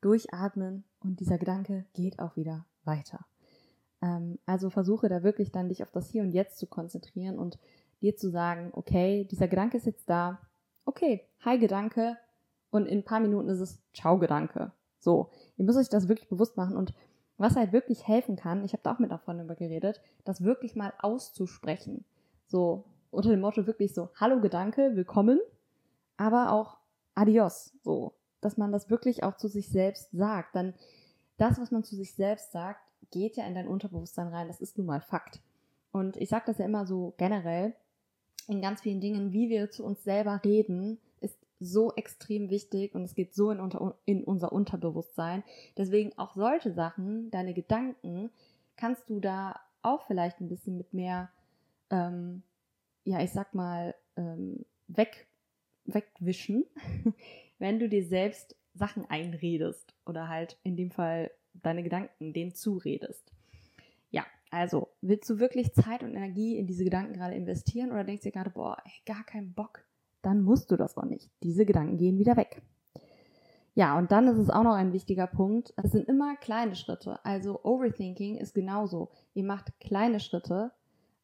durchatmen 0.00 0.84
und 1.00 1.20
dieser 1.20 1.38
Gedanke 1.38 1.84
geht 1.94 2.18
auch 2.18 2.36
wieder 2.36 2.66
weiter. 2.84 3.24
Ähm, 4.00 4.38
also 4.46 4.68
versuche 4.68 5.08
da 5.08 5.22
wirklich 5.22 5.52
dann 5.52 5.68
dich 5.68 5.82
auf 5.82 5.92
das 5.92 6.08
Hier 6.08 6.22
und 6.22 6.32
Jetzt 6.32 6.58
zu 6.58 6.66
konzentrieren 6.66 7.38
und 7.38 7.58
dir 8.00 8.16
zu 8.16 8.30
sagen, 8.30 8.70
okay, 8.72 9.26
dieser 9.30 9.48
Gedanke 9.48 9.76
ist 9.76 9.86
jetzt 9.86 10.10
da, 10.10 10.40
okay, 10.84 11.22
hi 11.44 11.58
Gedanke 11.58 12.16
und 12.70 12.86
in 12.86 12.98
ein 12.98 13.04
paar 13.04 13.20
Minuten 13.20 13.48
ist 13.48 13.60
es 13.60 13.80
Ciao 13.94 14.18
Gedanke. 14.18 14.72
So, 15.02 15.30
ihr 15.56 15.64
müsst 15.64 15.78
euch 15.78 15.88
das 15.88 16.08
wirklich 16.08 16.28
bewusst 16.28 16.56
machen 16.56 16.76
und 16.76 16.94
was 17.36 17.56
halt 17.56 17.72
wirklich 17.72 18.06
helfen 18.06 18.36
kann, 18.36 18.64
ich 18.64 18.72
habe 18.72 18.84
da 18.84 18.94
auch 18.94 19.00
mit 19.00 19.12
Freundin 19.12 19.46
über 19.46 19.56
geredet, 19.56 20.00
das 20.24 20.44
wirklich 20.44 20.76
mal 20.76 20.92
auszusprechen. 21.00 22.04
So, 22.46 22.84
unter 23.10 23.30
dem 23.30 23.40
Motto 23.40 23.66
wirklich 23.66 23.94
so, 23.94 24.10
hallo 24.14 24.40
Gedanke, 24.40 24.94
willkommen, 24.94 25.40
aber 26.16 26.52
auch 26.52 26.76
adios, 27.16 27.72
so, 27.82 28.14
dass 28.40 28.56
man 28.56 28.70
das 28.70 28.90
wirklich 28.90 29.24
auch 29.24 29.36
zu 29.36 29.48
sich 29.48 29.70
selbst 29.70 30.12
sagt. 30.12 30.54
Dann 30.54 30.72
das, 31.36 31.60
was 31.60 31.72
man 31.72 31.82
zu 31.82 31.96
sich 31.96 32.14
selbst 32.14 32.52
sagt, 32.52 32.80
geht 33.10 33.36
ja 33.36 33.44
in 33.44 33.56
dein 33.56 33.66
Unterbewusstsein 33.66 34.28
rein, 34.28 34.46
das 34.46 34.60
ist 34.60 34.78
nun 34.78 34.86
mal 34.86 35.00
Fakt. 35.00 35.40
Und 35.90 36.16
ich 36.16 36.28
sage 36.28 36.44
das 36.46 36.58
ja 36.58 36.64
immer 36.64 36.86
so 36.86 37.12
generell, 37.16 37.74
in 38.46 38.62
ganz 38.62 38.82
vielen 38.82 39.00
Dingen, 39.00 39.32
wie 39.32 39.48
wir 39.48 39.68
zu 39.72 39.84
uns 39.84 40.04
selber 40.04 40.40
reden, 40.44 41.00
so 41.62 41.92
extrem 41.94 42.50
wichtig 42.50 42.94
und 42.94 43.02
es 43.04 43.14
geht 43.14 43.34
so 43.34 43.50
in, 43.50 43.60
unter, 43.60 43.96
in 44.04 44.24
unser 44.24 44.52
Unterbewusstsein. 44.52 45.42
Deswegen 45.76 46.16
auch 46.18 46.34
solche 46.34 46.72
Sachen, 46.72 47.30
deine 47.30 47.54
Gedanken, 47.54 48.30
kannst 48.76 49.08
du 49.08 49.20
da 49.20 49.60
auch 49.82 50.06
vielleicht 50.06 50.40
ein 50.40 50.48
bisschen 50.48 50.76
mit 50.76 50.92
mehr, 50.92 51.30
ähm, 51.90 52.42
ja, 53.04 53.20
ich 53.20 53.32
sag 53.32 53.54
mal, 53.54 53.94
ähm, 54.16 54.64
weg, 54.88 55.26
wegwischen, 55.84 56.64
wenn 57.58 57.78
du 57.78 57.88
dir 57.88 58.04
selbst 58.04 58.56
Sachen 58.74 59.04
einredest 59.10 59.94
oder 60.06 60.28
halt 60.28 60.58
in 60.62 60.76
dem 60.76 60.90
Fall 60.90 61.30
deine 61.54 61.82
Gedanken 61.82 62.32
denen 62.32 62.54
zuredest. 62.54 63.32
Ja, 64.10 64.24
also 64.50 64.88
willst 65.00 65.28
du 65.28 65.38
wirklich 65.38 65.72
Zeit 65.74 66.02
und 66.02 66.14
Energie 66.14 66.56
in 66.56 66.66
diese 66.66 66.84
Gedanken 66.84 67.14
gerade 67.14 67.34
investieren 67.34 67.92
oder 67.92 68.04
denkst 68.04 68.22
du 68.22 68.28
dir 68.28 68.32
gerade, 68.32 68.50
boah, 68.50 68.78
ey, 68.84 68.92
gar 69.04 69.24
keinen 69.24 69.52
Bock, 69.52 69.84
dann 70.22 70.42
musst 70.42 70.70
du 70.70 70.76
das 70.76 70.96
auch 70.96 71.04
nicht. 71.04 71.30
Diese 71.42 71.66
Gedanken 71.66 71.98
gehen 71.98 72.18
wieder 72.18 72.36
weg. 72.36 72.62
Ja, 73.74 73.96
und 73.98 74.12
dann 74.12 74.28
ist 74.28 74.38
es 74.38 74.50
auch 74.50 74.64
noch 74.64 74.74
ein 74.74 74.92
wichtiger 74.92 75.26
Punkt. 75.26 75.72
Es 75.76 75.92
sind 75.92 76.08
immer 76.08 76.36
kleine 76.36 76.74
Schritte. 76.74 77.18
Also 77.24 77.60
Overthinking 77.62 78.36
ist 78.36 78.54
genauso. 78.54 79.08
Ihr 79.34 79.44
macht 79.44 79.72
kleine 79.80 80.20
Schritte 80.20 80.72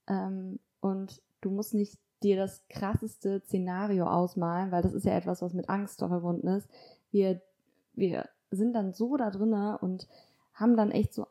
ähm, 0.07 0.59
und 0.81 1.21
du 1.43 1.51
musst 1.51 1.75
nicht 1.75 1.99
dir 2.23 2.37
das 2.37 2.67
krasseste 2.69 3.41
Szenario 3.41 4.07
ausmalen, 4.07 4.73
weil 4.73 4.83
das 4.83 4.95
ist 4.95 5.05
ja 5.05 5.13
etwas, 5.13 5.43
was 5.43 5.53
mit 5.53 5.69
Angst 5.69 5.99
verbunden 5.99 6.49
ist. 6.49 6.69
Wir, 7.13 7.41
wir 7.95 8.29
sind 8.51 8.73
dann 8.73 8.93
so 8.93 9.17
da 9.17 9.31
drinnen 9.31 9.77
und 9.77 10.09
haben 10.55 10.77
dann 10.77 10.91
echt 10.91 11.13
so 11.13 11.27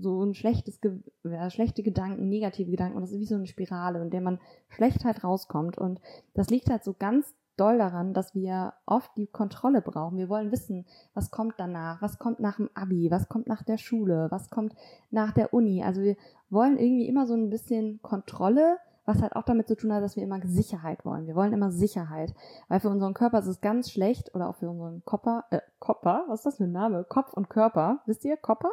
so 0.00 0.22
ein 0.24 0.34
schlechtes, 0.34 0.80
ja, 1.24 1.50
schlechte 1.50 1.82
Gedanken, 1.82 2.28
negative 2.28 2.70
Gedanken 2.70 2.96
und 2.96 3.02
das 3.02 3.12
ist 3.12 3.20
wie 3.20 3.26
so 3.26 3.34
eine 3.34 3.46
Spirale, 3.46 4.00
in 4.02 4.10
der 4.10 4.20
man 4.20 4.40
schlecht 4.68 5.04
halt 5.04 5.24
rauskommt 5.24 5.78
und 5.78 6.00
das 6.34 6.50
liegt 6.50 6.70
halt 6.70 6.84
so 6.84 6.94
ganz 6.98 7.34
doll 7.56 7.78
daran, 7.78 8.14
dass 8.14 8.34
wir 8.34 8.74
oft 8.86 9.10
die 9.16 9.26
Kontrolle 9.26 9.80
brauchen. 9.80 10.18
Wir 10.18 10.28
wollen 10.28 10.50
wissen, 10.50 10.86
was 11.14 11.30
kommt 11.30 11.54
danach, 11.58 12.02
was 12.02 12.18
kommt 12.18 12.40
nach 12.40 12.56
dem 12.56 12.70
Abi, 12.74 13.10
was 13.10 13.28
kommt 13.28 13.46
nach 13.46 13.62
der 13.62 13.78
Schule, 13.78 14.26
was 14.30 14.50
kommt 14.50 14.74
nach 15.10 15.32
der 15.32 15.54
Uni. 15.54 15.84
Also 15.84 16.02
wir 16.02 16.16
wollen 16.50 16.78
irgendwie 16.78 17.06
immer 17.06 17.26
so 17.26 17.34
ein 17.34 17.50
bisschen 17.50 18.00
Kontrolle, 18.02 18.78
was 19.06 19.20
halt 19.20 19.36
auch 19.36 19.42
damit 19.42 19.68
zu 19.68 19.76
tun 19.76 19.92
hat, 19.92 20.02
dass 20.02 20.16
wir 20.16 20.22
immer 20.22 20.40
Sicherheit 20.44 21.04
wollen. 21.04 21.26
Wir 21.26 21.34
wollen 21.34 21.52
immer 21.52 21.70
Sicherheit, 21.70 22.34
weil 22.68 22.80
für 22.80 22.88
unseren 22.88 23.14
Körper 23.14 23.38
ist 23.38 23.46
es 23.46 23.60
ganz 23.60 23.90
schlecht 23.90 24.34
oder 24.34 24.48
auch 24.48 24.56
für 24.56 24.68
unseren 24.68 25.04
Kopper, 25.04 25.44
äh, 25.50 25.60
Kopper, 25.78 26.24
was 26.28 26.40
ist 26.40 26.46
das 26.46 26.56
für 26.56 26.64
ein 26.64 26.72
Name? 26.72 27.04
Kopf 27.04 27.34
und 27.34 27.50
Körper, 27.50 28.00
wisst 28.06 28.24
ihr, 28.24 28.36
Kopper? 28.36 28.70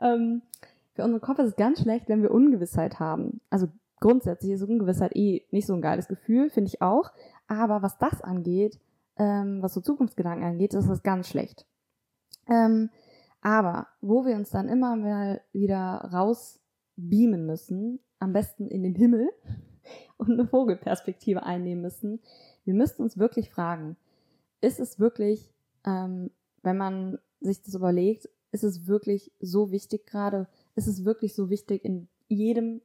Ähm, 0.00 0.42
für 0.94 1.04
unseren 1.04 1.20
Kopf 1.20 1.38
ist 1.38 1.48
es 1.48 1.56
ganz 1.56 1.80
schlecht, 1.80 2.08
wenn 2.08 2.22
wir 2.22 2.30
Ungewissheit 2.30 2.98
haben. 2.98 3.40
Also 3.50 3.68
grundsätzlich 4.00 4.52
ist 4.52 4.62
Ungewissheit 4.62 5.14
eh 5.14 5.44
nicht 5.50 5.66
so 5.66 5.74
ein 5.74 5.82
geiles 5.82 6.08
Gefühl, 6.08 6.50
finde 6.50 6.68
ich 6.68 6.82
auch. 6.82 7.12
Aber 7.48 7.82
was 7.82 7.98
das 7.98 8.20
angeht, 8.22 8.78
ähm, 9.18 9.62
was 9.62 9.74
so 9.74 9.80
Zukunftsgedanken 9.80 10.44
angeht, 10.44 10.74
ist 10.74 10.88
das 10.88 11.02
ganz 11.02 11.28
schlecht. 11.28 11.66
Ähm, 12.48 12.90
aber 13.40 13.88
wo 14.00 14.24
wir 14.24 14.36
uns 14.36 14.50
dann 14.50 14.68
immer 14.68 14.96
mal 14.96 15.40
wieder 15.52 16.10
rausbeamen 16.12 17.46
müssen, 17.46 18.00
am 18.18 18.32
besten 18.32 18.68
in 18.68 18.82
den 18.82 18.94
Himmel 18.94 19.28
und 20.16 20.32
eine 20.32 20.46
Vogelperspektive 20.46 21.42
einnehmen 21.42 21.82
müssen, 21.82 22.20
wir 22.64 22.74
müssten 22.74 23.02
uns 23.02 23.18
wirklich 23.18 23.50
fragen, 23.50 23.96
ist 24.60 24.80
es 24.80 24.98
wirklich, 24.98 25.52
ähm, 25.84 26.30
wenn 26.62 26.76
man 26.76 27.18
sich 27.40 27.62
das 27.62 27.74
überlegt, 27.74 28.28
ist 28.52 28.64
es 28.64 28.86
wirklich 28.86 29.32
so 29.40 29.70
wichtig 29.70 30.06
gerade? 30.06 30.48
Ist 30.74 30.88
es 30.88 31.04
wirklich 31.04 31.34
so 31.34 31.50
wichtig, 31.50 31.84
in 31.84 32.08
jedem 32.28 32.80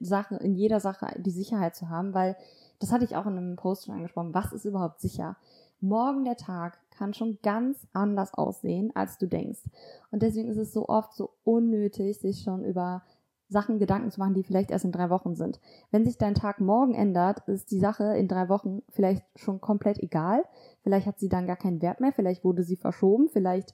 Sache, 0.00 0.36
in 0.36 0.54
jeder 0.54 0.80
Sache 0.80 1.14
die 1.18 1.30
Sicherheit 1.30 1.76
zu 1.76 1.88
haben? 1.88 2.14
Weil, 2.14 2.36
das 2.78 2.92
hatte 2.92 3.04
ich 3.04 3.16
auch 3.16 3.26
in 3.26 3.36
einem 3.36 3.56
Post 3.56 3.86
schon 3.86 3.94
angesprochen, 3.94 4.34
was 4.34 4.52
ist 4.52 4.64
überhaupt 4.64 5.00
sicher? 5.00 5.36
morgen 5.80 6.24
der 6.24 6.36
Tag 6.36 6.78
kann 6.90 7.14
schon 7.14 7.38
ganz 7.42 7.86
anders 7.92 8.34
aussehen, 8.34 8.90
als 8.94 9.18
du 9.18 9.26
denkst. 9.26 9.62
Und 10.10 10.22
deswegen 10.22 10.48
ist 10.48 10.56
es 10.56 10.72
so 10.72 10.88
oft 10.88 11.14
so 11.14 11.30
unnötig, 11.44 12.18
sich 12.18 12.42
schon 12.42 12.64
über 12.64 13.02
Sachen 13.48 13.78
Gedanken 13.78 14.10
zu 14.10 14.20
machen, 14.20 14.34
die 14.34 14.42
vielleicht 14.42 14.70
erst 14.70 14.84
in 14.84 14.92
drei 14.92 15.08
Wochen 15.08 15.34
sind. 15.34 15.58
Wenn 15.90 16.04
sich 16.04 16.18
dein 16.18 16.34
Tag 16.34 16.60
morgen 16.60 16.94
ändert, 16.94 17.48
ist 17.48 17.70
die 17.70 17.78
Sache 17.78 18.16
in 18.16 18.28
drei 18.28 18.48
Wochen 18.48 18.82
vielleicht 18.90 19.24
schon 19.36 19.60
komplett 19.60 19.98
egal. 20.00 20.44
Vielleicht 20.82 21.06
hat 21.06 21.18
sie 21.18 21.30
dann 21.30 21.46
gar 21.46 21.56
keinen 21.56 21.80
Wert 21.80 22.00
mehr, 22.00 22.12
vielleicht 22.12 22.44
wurde 22.44 22.62
sie 22.62 22.76
verschoben, 22.76 23.28
vielleicht 23.28 23.72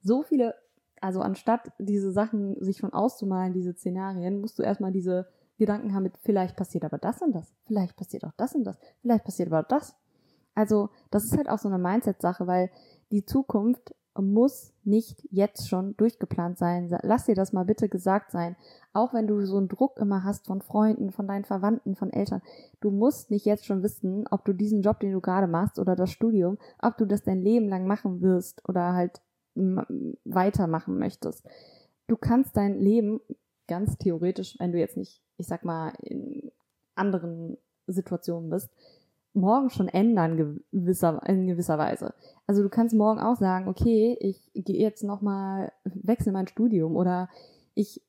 so 0.00 0.22
viele, 0.22 0.54
also 1.00 1.20
anstatt 1.20 1.72
diese 1.78 2.12
Sachen 2.12 2.56
sich 2.62 2.78
schon 2.78 2.92
auszumalen, 2.92 3.52
diese 3.52 3.72
Szenarien, 3.72 4.40
musst 4.40 4.58
du 4.58 4.62
erstmal 4.62 4.92
diese 4.92 5.28
Gedanken 5.58 5.94
haben 5.94 6.04
mit, 6.04 6.16
vielleicht 6.18 6.56
passiert 6.56 6.84
aber 6.84 6.98
das 6.98 7.20
und 7.20 7.34
das, 7.34 7.52
vielleicht 7.66 7.96
passiert 7.96 8.24
auch 8.24 8.32
das 8.36 8.54
und 8.54 8.64
das, 8.64 8.78
vielleicht 9.00 9.24
passiert 9.24 9.48
aber 9.48 9.62
das. 9.62 9.96
Also, 10.54 10.90
das 11.10 11.24
ist 11.24 11.36
halt 11.36 11.48
auch 11.48 11.58
so 11.58 11.68
eine 11.68 11.78
Mindset-Sache, 11.78 12.46
weil 12.46 12.70
die 13.12 13.24
Zukunft 13.24 13.94
muss 14.20 14.72
nicht 14.84 15.26
jetzt 15.30 15.68
schon 15.68 15.96
durchgeplant 15.96 16.58
sein. 16.58 16.88
Lass 17.02 17.26
dir 17.26 17.34
das 17.34 17.52
mal 17.52 17.64
bitte 17.64 17.88
gesagt 17.88 18.32
sein. 18.32 18.56
Auch 18.92 19.14
wenn 19.14 19.26
du 19.26 19.44
so 19.46 19.56
einen 19.56 19.68
Druck 19.68 19.98
immer 19.98 20.24
hast 20.24 20.46
von 20.46 20.60
Freunden, 20.60 21.12
von 21.12 21.28
deinen 21.28 21.44
Verwandten, 21.44 21.94
von 21.94 22.12
Eltern. 22.12 22.42
Du 22.80 22.90
musst 22.90 23.30
nicht 23.30 23.46
jetzt 23.46 23.66
schon 23.66 23.82
wissen, 23.82 24.26
ob 24.30 24.44
du 24.44 24.52
diesen 24.52 24.82
Job, 24.82 25.00
den 25.00 25.12
du 25.12 25.20
gerade 25.20 25.46
machst 25.46 25.78
oder 25.78 25.94
das 25.94 26.10
Studium, 26.10 26.58
ob 26.80 26.96
du 26.96 27.06
das 27.06 27.22
dein 27.22 27.40
Leben 27.40 27.68
lang 27.68 27.86
machen 27.86 28.20
wirst 28.20 28.68
oder 28.68 28.94
halt 28.94 29.20
weitermachen 30.24 30.98
möchtest. 30.98 31.46
Du 32.06 32.16
kannst 32.16 32.56
dein 32.56 32.78
Leben 32.80 33.20
ganz 33.66 33.98
theoretisch, 33.98 34.56
wenn 34.58 34.72
du 34.72 34.78
jetzt 34.78 34.96
nicht, 34.96 35.22
ich 35.36 35.46
sag 35.46 35.64
mal, 35.64 35.92
in 36.02 36.50
anderen 36.94 37.58
Situationen 37.86 38.50
bist, 38.50 38.70
morgen 39.34 39.70
schon 39.70 39.88
ändern 39.88 40.36
gewisser, 40.72 41.22
in 41.26 41.46
gewisser 41.46 41.78
Weise. 41.78 42.14
Also 42.46 42.62
du 42.62 42.68
kannst 42.68 42.94
morgen 42.94 43.20
auch 43.20 43.36
sagen, 43.36 43.68
okay, 43.68 44.16
ich 44.20 44.50
gehe 44.54 44.80
jetzt 44.80 45.04
nochmal, 45.04 45.72
wechsle 45.84 46.32
mein 46.32 46.48
Studium 46.48 46.96
oder 46.96 47.28
ich 47.74 48.02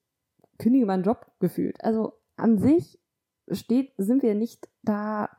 kündige 0.58 0.86
meinen 0.86 1.04
Job 1.04 1.28
gefühlt. 1.40 1.84
Also 1.84 2.14
an 2.36 2.58
sich 2.58 3.00
steht, 3.52 3.94
sind 3.98 4.24
wir 4.24 4.36
nicht 4.36 4.68
da 4.84 5.30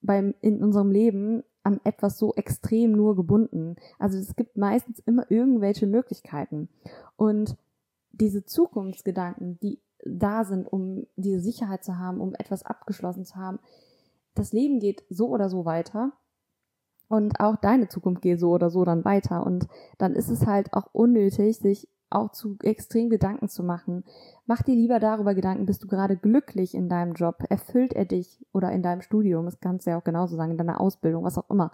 beim, 0.00 0.34
in 0.40 0.62
unserem 0.62 0.90
Leben 0.90 1.42
an 1.68 1.80
etwas 1.84 2.18
so 2.18 2.34
extrem 2.34 2.92
nur 2.92 3.14
gebunden. 3.14 3.76
Also 3.98 4.16
es 4.16 4.34
gibt 4.36 4.56
meistens 4.56 5.00
immer 5.00 5.30
irgendwelche 5.30 5.86
Möglichkeiten. 5.86 6.70
Und 7.16 7.56
diese 8.12 8.46
Zukunftsgedanken, 8.46 9.58
die 9.60 9.78
da 10.06 10.44
sind, 10.44 10.66
um 10.66 11.06
diese 11.16 11.40
Sicherheit 11.40 11.84
zu 11.84 11.98
haben, 11.98 12.20
um 12.20 12.34
etwas 12.34 12.62
abgeschlossen 12.62 13.26
zu 13.26 13.36
haben, 13.36 13.58
das 14.34 14.54
Leben 14.54 14.80
geht 14.80 15.04
so 15.10 15.28
oder 15.28 15.50
so 15.50 15.66
weiter. 15.66 16.12
Und 17.08 17.38
auch 17.38 17.56
deine 17.56 17.88
Zukunft 17.88 18.22
geht 18.22 18.40
so 18.40 18.50
oder 18.52 18.70
so 18.70 18.84
dann 18.84 19.04
weiter. 19.04 19.44
Und 19.44 19.68
dann 19.98 20.14
ist 20.14 20.30
es 20.30 20.46
halt 20.46 20.72
auch 20.72 20.88
unnötig, 20.92 21.58
sich 21.58 21.86
auch 22.10 22.32
zu 22.32 22.56
extrem 22.62 23.10
Gedanken 23.10 23.48
zu 23.48 23.62
machen. 23.62 24.04
Mach 24.46 24.62
dir 24.62 24.74
lieber 24.74 24.98
darüber 24.98 25.34
Gedanken, 25.34 25.66
bist 25.66 25.82
du 25.82 25.88
gerade 25.88 26.16
glücklich 26.16 26.74
in 26.74 26.88
deinem 26.88 27.14
Job? 27.14 27.44
Erfüllt 27.48 27.92
er 27.92 28.04
dich 28.04 28.44
oder 28.52 28.72
in 28.72 28.82
deinem 28.82 29.02
Studium? 29.02 29.44
Das 29.44 29.60
kannst 29.60 29.86
du 29.86 29.90
ja 29.90 29.98
auch 29.98 30.04
genauso 30.04 30.36
sagen, 30.36 30.52
in 30.52 30.58
deiner 30.58 30.80
Ausbildung, 30.80 31.24
was 31.24 31.38
auch 31.38 31.50
immer. 31.50 31.72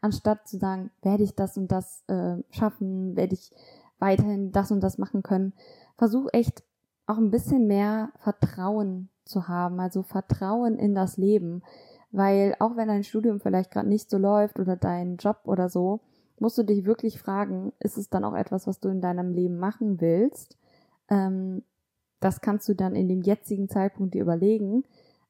Anstatt 0.00 0.48
zu 0.48 0.58
sagen, 0.58 0.90
werde 1.02 1.22
ich 1.22 1.34
das 1.34 1.56
und 1.56 1.72
das 1.72 2.04
äh, 2.08 2.36
schaffen, 2.50 3.16
werde 3.16 3.34
ich 3.34 3.50
weiterhin 3.98 4.52
das 4.52 4.70
und 4.70 4.80
das 4.80 4.98
machen 4.98 5.22
können. 5.22 5.52
Versuch 5.96 6.28
echt 6.32 6.62
auch 7.06 7.18
ein 7.18 7.30
bisschen 7.30 7.66
mehr 7.66 8.10
Vertrauen 8.18 9.08
zu 9.24 9.48
haben, 9.48 9.80
also 9.80 10.02
Vertrauen 10.02 10.78
in 10.78 10.94
das 10.94 11.16
Leben. 11.16 11.62
Weil 12.12 12.54
auch 12.58 12.76
wenn 12.76 12.88
dein 12.88 13.04
Studium 13.04 13.40
vielleicht 13.40 13.70
gerade 13.70 13.88
nicht 13.88 14.08
so 14.08 14.18
läuft 14.18 14.60
oder 14.60 14.76
dein 14.76 15.16
Job 15.16 15.40
oder 15.44 15.68
so, 15.68 16.00
musst 16.38 16.58
du 16.58 16.62
dich 16.62 16.84
wirklich 16.84 17.18
fragen, 17.18 17.72
ist 17.78 17.96
es 17.96 18.10
dann 18.10 18.24
auch 18.24 18.34
etwas, 18.34 18.66
was 18.66 18.80
du 18.80 18.88
in 18.88 19.00
deinem 19.00 19.32
Leben 19.32 19.58
machen 19.58 20.00
willst? 20.00 20.58
Ähm, 21.08 21.62
das 22.20 22.40
kannst 22.40 22.68
du 22.68 22.74
dann 22.74 22.96
in 22.96 23.08
dem 23.08 23.22
jetzigen 23.22 23.68
Zeitpunkt 23.68 24.14
dir 24.14 24.22
überlegen, 24.22 24.84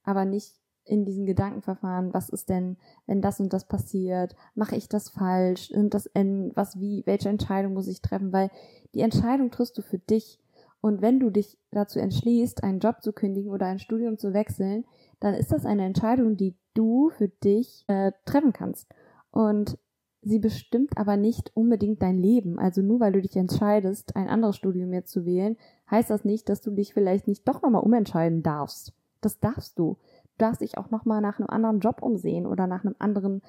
aber 0.04 0.25
nicht 0.25 0.54
in 0.84 1.04
diesen 1.04 1.26
Gedankenverfahren, 1.26 2.12
was 2.12 2.28
ist 2.28 2.49
denn, 2.49 2.76
wenn 3.06 3.23
das 3.23 3.40
und 3.40 3.52
das 3.52 3.66
passiert, 3.66 4.37
mache 4.54 4.76
ich 4.76 4.88
das 4.88 5.08
falsch, 5.08 5.70
und 5.70 5.94
das 5.94 6.11
was 6.14 6.78
wie, 6.78 7.02
welche 7.06 7.30
Entscheidung 7.30 7.75
muss 7.75 7.88
ich 7.88 8.02
treffen, 8.02 8.32
weil 8.32 8.50
die 8.94 9.00
Entscheidung 9.00 9.50
triffst 9.50 9.76
du 9.78 9.82
für 9.82 9.99
dich. 9.99 10.38
Und 10.80 11.00
wenn 11.00 11.18
du 11.18 11.30
dich 11.30 11.58
dazu 11.70 11.99
entschließt, 11.99 12.62
einen 12.62 12.80
Job 12.80 13.02
zu 13.02 13.14
kündigen 13.14 13.50
oder 13.50 13.66
ein 13.66 13.78
Studium 13.78 14.18
zu 14.18 14.34
wechseln, 14.34 14.84
dann 15.20 15.32
ist 15.32 15.50
das 15.50 15.64
eine 15.64 15.87
Entscheidung, 15.87 16.37
die 16.37 16.54
du 16.75 17.08
für 17.08 17.28
dich 17.28 17.84
äh, 17.87 18.12
treffen 18.26 18.52
kannst. 18.52 18.87
Und 19.30 19.78
sie 20.24 20.38
bestimmt 20.38 20.96
aber 20.96 21.16
nicht 21.16 21.50
unbedingt 21.54 22.02
dein 22.02 22.18
Leben. 22.18 22.58
Also 22.58 22.82
nur 22.82 23.00
weil 23.00 23.12
du 23.12 23.20
dich 23.20 23.36
entscheidest, 23.36 24.16
ein 24.16 24.28
anderes 24.28 24.56
Studium 24.56 24.92
jetzt 24.92 25.12
zu 25.12 25.24
wählen, 25.24 25.56
heißt 25.90 26.10
das 26.10 26.24
nicht, 26.24 26.48
dass 26.48 26.60
du 26.60 26.70
dich 26.70 26.94
vielleicht 26.94 27.28
nicht 27.28 27.46
doch 27.46 27.62
nochmal 27.62 27.82
umentscheiden 27.82 28.42
darfst. 28.42 28.92
Das 29.20 29.40
darfst 29.40 29.78
du. 29.78 29.96
Du 30.36 30.38
darfst 30.38 30.60
dich 30.60 30.78
auch 30.78 30.90
nochmal 30.90 31.20
nach 31.20 31.38
einem 31.38 31.48
anderen 31.48 31.80
Job 31.80 32.02
umsehen 32.02 32.46
oder 32.46 32.66
nach 32.66 32.84
einem 32.84 32.96
anderen, 32.98 33.42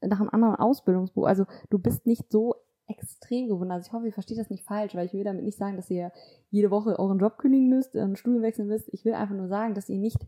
nach 0.00 0.20
einem 0.20 0.30
anderen 0.30 0.56
Ausbildungsbuch. 0.56 1.26
Also 1.26 1.44
du 1.70 1.78
bist 1.78 2.06
nicht 2.06 2.30
so 2.30 2.54
extrem 2.86 3.48
gewundert. 3.48 3.76
Also 3.76 3.88
ich 3.88 3.92
hoffe, 3.92 4.06
ihr 4.06 4.12
versteht 4.12 4.38
das 4.38 4.50
nicht 4.50 4.64
falsch, 4.64 4.94
weil 4.94 5.06
ich 5.06 5.14
will 5.14 5.24
damit 5.24 5.44
nicht 5.44 5.58
sagen, 5.58 5.76
dass 5.76 5.90
ihr 5.90 6.12
jede 6.50 6.70
Woche 6.70 6.98
euren 6.98 7.18
Job 7.18 7.38
kündigen 7.38 7.68
müsst, 7.68 7.96
ein 7.96 8.16
Studium 8.16 8.42
wechseln 8.42 8.68
müsst. 8.68 8.88
Ich 8.92 9.04
will 9.04 9.14
einfach 9.14 9.34
nur 9.34 9.48
sagen, 9.48 9.74
dass 9.74 9.88
ihr 9.88 9.98
nicht 9.98 10.26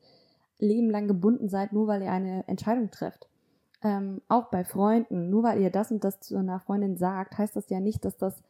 lebenlang 0.59 1.09
gebunden 1.09 1.49
seid, 1.49 1.73
nur 1.73 1.87
weil 1.87 2.03
ihr 2.03 2.13
eine 2.13 2.47
Entscheidung 2.49 2.91
trefft. 2.91 3.29
Ähm, 3.85 4.23
auch 4.29 4.47
bei 4.47 4.65
Freunden, 4.65 5.29
nur 5.29 5.43
weil 5.43 5.61
ihr 5.61 5.71
das 5.71 5.93
und 5.93 6.03
das 6.03 6.19
zu 6.19 6.37
einer 6.37 6.59
Freundin 6.59 6.97
sagt, 6.97 7.37
heißt 7.37 7.55
das 7.55 7.69
ja 7.69 7.81
nicht, 7.81 8.05
dass 8.05 8.17
das 8.17 8.43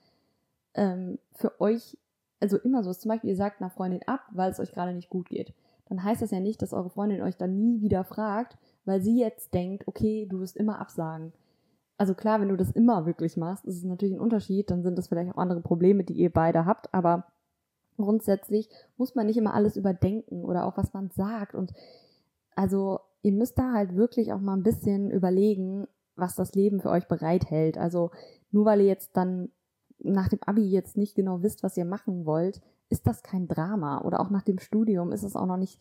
ähm, 0.74 1.18
für 1.32 1.60
euch, 1.60 1.98
also 2.40 2.56
immer 2.56 2.84
so 2.84 2.90
ist. 2.90 3.00
Zum 3.00 3.08
Beispiel, 3.08 3.30
ihr 3.30 3.36
sagt 3.36 3.60
einer 3.60 3.70
Freundin 3.70 4.00
ab, 4.06 4.20
weil 4.30 4.50
es 4.50 4.60
euch 4.60 4.72
gerade 4.72 4.94
nicht 4.94 5.10
gut 5.10 5.28
geht. 5.28 5.52
Dann 5.88 6.02
heißt 6.02 6.22
das 6.22 6.30
ja 6.30 6.40
nicht, 6.40 6.62
dass 6.62 6.72
eure 6.72 6.88
Freundin 6.88 7.20
euch 7.20 7.36
dann 7.36 7.58
nie 7.58 7.80
wieder 7.80 8.04
fragt, 8.04 8.56
weil 8.84 9.02
sie 9.02 9.18
jetzt 9.18 9.52
denkt, 9.52 9.88
okay, 9.88 10.26
du 10.30 10.38
wirst 10.38 10.56
immer 10.56 10.78
absagen. 10.78 11.32
Also 11.98 12.14
klar, 12.14 12.40
wenn 12.40 12.48
du 12.48 12.56
das 12.56 12.70
immer 12.70 13.06
wirklich 13.06 13.36
machst, 13.36 13.64
ist 13.64 13.76
es 13.76 13.84
natürlich 13.84 14.14
ein 14.14 14.20
Unterschied, 14.20 14.70
dann 14.70 14.82
sind 14.82 14.96
das 14.96 15.08
vielleicht 15.08 15.32
auch 15.32 15.38
andere 15.38 15.60
Probleme, 15.60 16.04
die 16.04 16.14
ihr 16.14 16.32
beide 16.32 16.64
habt, 16.64 16.92
aber 16.94 17.26
grundsätzlich 17.96 18.68
muss 18.96 19.14
man 19.14 19.26
nicht 19.26 19.36
immer 19.36 19.54
alles 19.54 19.76
überdenken 19.76 20.44
oder 20.44 20.64
auch 20.64 20.76
was 20.76 20.92
man 20.92 21.10
sagt. 21.10 21.54
Und 21.54 21.72
also 22.56 23.00
ihr 23.24 23.32
müsst 23.32 23.58
da 23.58 23.72
halt 23.72 23.96
wirklich 23.96 24.32
auch 24.32 24.40
mal 24.40 24.54
ein 24.54 24.62
bisschen 24.62 25.10
überlegen, 25.10 25.88
was 26.14 26.36
das 26.36 26.54
Leben 26.54 26.80
für 26.80 26.90
euch 26.90 27.08
bereithält. 27.08 27.78
Also 27.78 28.10
nur 28.50 28.66
weil 28.66 28.82
ihr 28.82 28.86
jetzt 28.86 29.16
dann 29.16 29.48
nach 29.98 30.28
dem 30.28 30.42
Abi 30.42 30.68
jetzt 30.68 30.98
nicht 30.98 31.14
genau 31.14 31.42
wisst, 31.42 31.62
was 31.62 31.76
ihr 31.78 31.86
machen 31.86 32.26
wollt, 32.26 32.60
ist 32.90 33.06
das 33.06 33.22
kein 33.22 33.48
Drama. 33.48 34.02
Oder 34.02 34.20
auch 34.20 34.28
nach 34.28 34.42
dem 34.42 34.58
Studium 34.58 35.10
ist 35.10 35.22
es 35.22 35.36
auch 35.36 35.46
noch 35.46 35.56
nicht, 35.56 35.80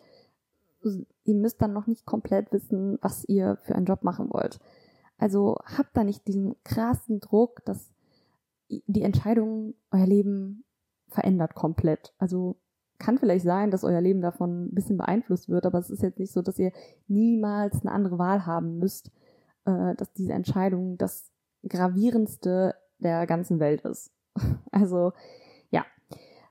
ihr 1.26 1.36
müsst 1.36 1.62
dann 1.62 1.74
noch 1.74 1.86
nicht 1.86 2.06
komplett 2.06 2.54
wissen, 2.54 2.98
was 3.02 3.26
ihr 3.26 3.58
für 3.64 3.76
einen 3.76 3.86
Job 3.86 4.04
machen 4.04 4.30
wollt. 4.32 4.62
Also 5.18 5.58
habt 5.66 5.98
da 5.98 6.06
nicht 6.06 6.26
diesen 6.30 6.56
krassen 6.64 7.20
Druck, 7.20 7.66
dass 7.66 7.94
die 8.70 9.04
Entscheidung 9.04 9.74
euer 9.92 10.08
Leben 10.08 10.64
verändert 11.10 11.56
komplett. 11.56 12.14
Also 12.18 12.56
kann 13.00 13.18
vielleicht 13.18 13.46
sein, 13.46 13.72
dass 13.72 13.84
euer 13.84 14.02
Leben 14.02 14.22
davon 14.22 14.66
ein 14.66 14.76
bisschen 14.76 14.98
beeinflusst 14.98 15.50
wird, 15.50 15.66
aber 15.66 15.80
es 15.80 15.90
ist 15.90 16.04
jetzt 16.04 16.20
nicht 16.20 16.32
so, 16.32 16.42
dass 16.42 16.60
ihr 16.60 16.72
niemals 17.08 17.82
eine 17.82 17.92
andere 17.92 18.18
Wahl 18.18 18.46
haben 18.46 18.80
müsst, 18.80 19.12
äh, 19.66 19.96
dass 19.96 20.14
diese 20.14 20.34
Entscheidung 20.34 20.98
das 20.98 21.32
gravierendste 21.68 22.76
der 23.00 23.28
ganzen 23.28 23.60
Welt 23.60 23.82
ist. 23.82 24.12
Also 24.72 25.14
ja. 25.70 25.86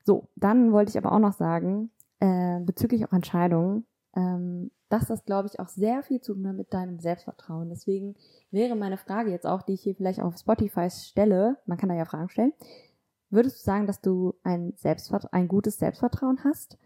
So, 0.04 0.28
dann 0.36 0.72
wollte 0.72 0.90
ich 0.90 0.98
aber 0.98 1.12
auch 1.12 1.18
noch 1.18 1.32
sagen, 1.32 1.90
äh, 2.20 2.60
bezüglich 2.60 3.04
auch 3.04 3.12
Entscheidungen, 3.12 3.84
ähm, 4.14 4.70
dass 4.88 5.06
das, 5.06 5.24
glaube 5.24 5.48
ich, 5.48 5.58
auch 5.58 5.68
sehr 5.68 6.02
viel 6.02 6.20
zu 6.20 6.34
tun 6.34 6.46
hat 6.46 6.56
mit 6.56 6.72
deinem 6.72 7.00
Selbstvertrauen. 7.00 7.70
Deswegen 7.70 8.14
wäre 8.50 8.76
meine 8.76 8.98
Frage 8.98 9.30
jetzt 9.30 9.46
auch, 9.46 9.62
die 9.62 9.72
ich 9.72 9.82
hier 9.82 9.94
vielleicht 9.94 10.20
auf 10.20 10.36
Spotify 10.36 10.90
stelle, 10.90 11.56
man 11.66 11.78
kann 11.78 11.88
da 11.88 11.94
ja 11.94 12.04
Fragen 12.04 12.28
stellen, 12.28 12.52
Würdest 13.32 13.60
du 13.60 13.64
sagen, 13.64 13.86
dass 13.86 14.02
du 14.02 14.34
ein, 14.44 14.74
Selbstvert 14.76 15.32
ein 15.32 15.48
gutes 15.48 15.78
Selbstvertrauen 15.78 16.44
hast? 16.44 16.76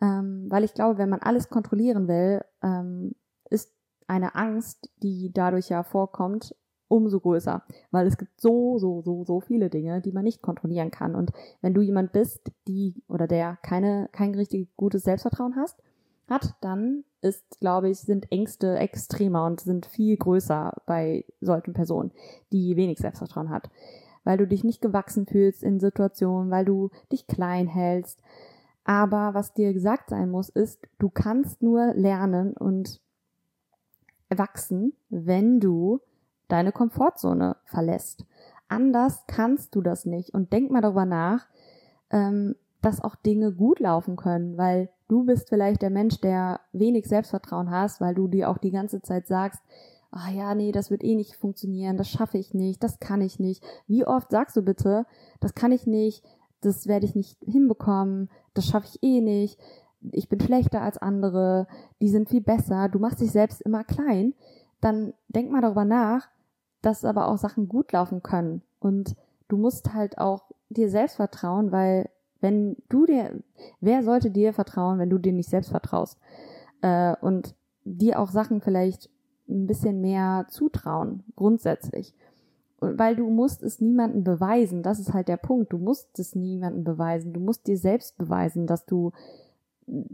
Ähm, 0.00 0.46
weil 0.48 0.62
ich 0.62 0.74
glaube, 0.74 0.96
wenn 0.96 1.08
man 1.08 1.20
alles 1.20 1.50
kontrollieren 1.50 2.06
will, 2.06 2.40
ähm, 2.62 3.16
ist 3.50 3.74
eine 4.06 4.36
Angst, 4.36 4.88
die 5.02 5.32
dadurch 5.32 5.70
ja 5.70 5.82
vorkommt, 5.82 6.54
umso 6.86 7.18
größer. 7.18 7.64
Weil 7.90 8.06
es 8.06 8.16
gibt 8.16 8.40
so, 8.40 8.78
so, 8.78 9.02
so, 9.02 9.24
so 9.24 9.40
viele 9.40 9.70
Dinge, 9.70 10.00
die 10.00 10.12
man 10.12 10.22
nicht 10.22 10.40
kontrollieren 10.40 10.92
kann. 10.92 11.16
Und 11.16 11.32
wenn 11.62 11.74
du 11.74 11.80
jemand 11.80 12.12
bist, 12.12 12.52
die 12.68 13.02
oder 13.08 13.26
der 13.26 13.58
keine, 13.62 14.08
kein 14.12 14.36
richtig 14.36 14.68
gutes 14.76 15.02
Selbstvertrauen 15.02 15.56
hast, 15.56 15.82
hat, 16.28 16.54
dann 16.60 17.02
ist, 17.22 17.58
glaube 17.58 17.90
ich, 17.90 17.98
sind 17.98 18.30
Ängste 18.30 18.78
extremer 18.78 19.46
und 19.46 19.60
sind 19.60 19.86
viel 19.86 20.16
größer 20.16 20.74
bei 20.86 21.24
solchen 21.40 21.72
Personen, 21.72 22.12
die 22.52 22.76
wenig 22.76 22.98
Selbstvertrauen 22.98 23.50
hat 23.50 23.68
weil 24.24 24.38
du 24.38 24.46
dich 24.46 24.64
nicht 24.64 24.80
gewachsen 24.80 25.26
fühlst 25.26 25.62
in 25.62 25.80
Situationen, 25.80 26.50
weil 26.50 26.64
du 26.64 26.90
dich 27.10 27.26
klein 27.26 27.66
hältst. 27.66 28.22
Aber 28.84 29.34
was 29.34 29.54
dir 29.54 29.72
gesagt 29.72 30.10
sein 30.10 30.30
muss, 30.30 30.48
ist, 30.48 30.80
du 30.98 31.08
kannst 31.08 31.62
nur 31.62 31.94
lernen 31.94 32.54
und 32.54 33.00
wachsen, 34.28 34.94
wenn 35.08 35.60
du 35.60 36.00
deine 36.48 36.72
Komfortzone 36.72 37.56
verlässt. 37.64 38.24
Anders 38.68 39.24
kannst 39.26 39.74
du 39.74 39.82
das 39.82 40.04
nicht. 40.04 40.34
Und 40.34 40.52
denk 40.52 40.70
mal 40.70 40.80
darüber 40.80 41.04
nach, 41.04 41.46
ähm, 42.10 42.56
dass 42.80 43.02
auch 43.02 43.14
Dinge 43.14 43.52
gut 43.52 43.80
laufen 43.80 44.16
können, 44.16 44.56
weil 44.56 44.88
du 45.08 45.24
bist 45.24 45.48
vielleicht 45.48 45.82
der 45.82 45.90
Mensch, 45.90 46.20
der 46.20 46.60
wenig 46.72 47.06
Selbstvertrauen 47.06 47.70
hast, 47.70 48.00
weil 48.00 48.14
du 48.14 48.26
dir 48.28 48.50
auch 48.50 48.58
die 48.58 48.70
ganze 48.70 49.00
Zeit 49.02 49.28
sagst, 49.28 49.62
ah 50.12 50.30
ja, 50.30 50.54
nee, 50.54 50.72
das 50.72 50.90
wird 50.90 51.02
eh 51.02 51.14
nicht 51.14 51.34
funktionieren, 51.34 51.96
das 51.96 52.08
schaffe 52.08 52.38
ich 52.38 52.54
nicht, 52.54 52.82
das 52.84 53.00
kann 53.00 53.22
ich 53.22 53.40
nicht. 53.40 53.64
Wie 53.86 54.06
oft 54.06 54.30
sagst 54.30 54.54
du 54.56 54.62
bitte, 54.62 55.06
das 55.40 55.54
kann 55.54 55.72
ich 55.72 55.86
nicht, 55.86 56.22
das 56.60 56.86
werde 56.86 57.06
ich 57.06 57.14
nicht 57.14 57.38
hinbekommen, 57.44 58.28
das 58.54 58.66
schaffe 58.66 58.86
ich 58.92 59.02
eh 59.02 59.20
nicht, 59.20 59.58
ich 60.12 60.28
bin 60.28 60.38
schlechter 60.40 60.82
als 60.82 60.98
andere, 60.98 61.66
die 62.00 62.08
sind 62.08 62.28
viel 62.28 62.42
besser, 62.42 62.88
du 62.88 62.98
machst 62.98 63.20
dich 63.20 63.32
selbst 63.32 63.62
immer 63.62 63.84
klein, 63.84 64.34
dann 64.80 65.14
denk 65.28 65.50
mal 65.50 65.62
darüber 65.62 65.84
nach, 65.84 66.28
dass 66.82 67.04
aber 67.04 67.28
auch 67.28 67.38
Sachen 67.38 67.68
gut 67.68 67.92
laufen 67.92 68.22
können. 68.22 68.62
Und 68.80 69.14
du 69.48 69.56
musst 69.56 69.94
halt 69.94 70.18
auch 70.18 70.50
dir 70.68 70.90
selbst 70.90 71.16
vertrauen, 71.16 71.72
weil 71.72 72.10
wenn 72.40 72.76
du 72.88 73.06
dir, 73.06 73.40
wer 73.80 74.02
sollte 74.02 74.30
dir 74.30 74.52
vertrauen, 74.52 74.98
wenn 74.98 75.10
du 75.10 75.18
dir 75.18 75.32
nicht 75.32 75.48
selbst 75.48 75.70
vertraust? 75.70 76.18
Äh, 76.82 77.14
und 77.20 77.54
dir 77.84 78.18
auch 78.18 78.30
Sachen 78.30 78.60
vielleicht 78.60 79.08
ein 79.48 79.66
bisschen 79.66 80.00
mehr 80.00 80.46
zutrauen, 80.48 81.24
grundsätzlich. 81.36 82.14
Weil 82.80 83.14
du 83.14 83.30
musst 83.30 83.62
es 83.62 83.80
niemandem 83.80 84.24
beweisen, 84.24 84.82
das 84.82 84.98
ist 84.98 85.12
halt 85.12 85.28
der 85.28 85.36
Punkt. 85.36 85.72
Du 85.72 85.78
musst 85.78 86.18
es 86.18 86.34
niemandem 86.34 86.82
beweisen. 86.82 87.32
Du 87.32 87.38
musst 87.38 87.66
dir 87.68 87.78
selbst 87.78 88.18
beweisen, 88.18 88.66
dass 88.66 88.86
du 88.86 89.12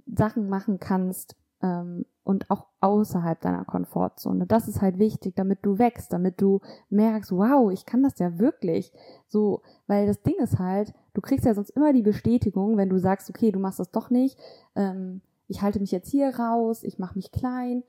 Sachen 0.06 0.48
machen 0.48 0.78
kannst 0.78 1.36
ähm, 1.62 2.04
und 2.24 2.50
auch 2.50 2.66
außerhalb 2.80 3.40
deiner 3.40 3.64
Komfortzone. 3.64 4.46
Das 4.46 4.68
ist 4.68 4.82
halt 4.82 4.98
wichtig, 4.98 5.34
damit 5.34 5.60
du 5.62 5.78
wächst, 5.78 6.12
damit 6.12 6.40
du 6.40 6.60
merkst, 6.90 7.32
wow, 7.32 7.70
ich 7.72 7.86
kann 7.86 8.02
das 8.02 8.18
ja 8.18 8.38
wirklich. 8.38 8.92
So, 9.28 9.62
weil 9.86 10.06
das 10.06 10.22
Ding 10.22 10.36
ist 10.38 10.58
halt, 10.58 10.92
du 11.14 11.20
kriegst 11.20 11.46
ja 11.46 11.54
sonst 11.54 11.70
immer 11.70 11.92
die 11.92 12.02
Bestätigung, 12.02 12.76
wenn 12.76 12.90
du 12.90 12.98
sagst, 12.98 13.30
okay, 13.30 13.50
du 13.50 13.58
machst 13.58 13.80
das 13.80 13.90
doch 13.90 14.10
nicht, 14.10 14.38
ähm, 14.76 15.22
ich 15.48 15.62
halte 15.62 15.80
mich 15.80 15.90
jetzt 15.90 16.10
hier 16.10 16.38
raus, 16.38 16.82
ich 16.82 16.98
mache 16.98 17.14
mich 17.16 17.32
klein, 17.32 17.82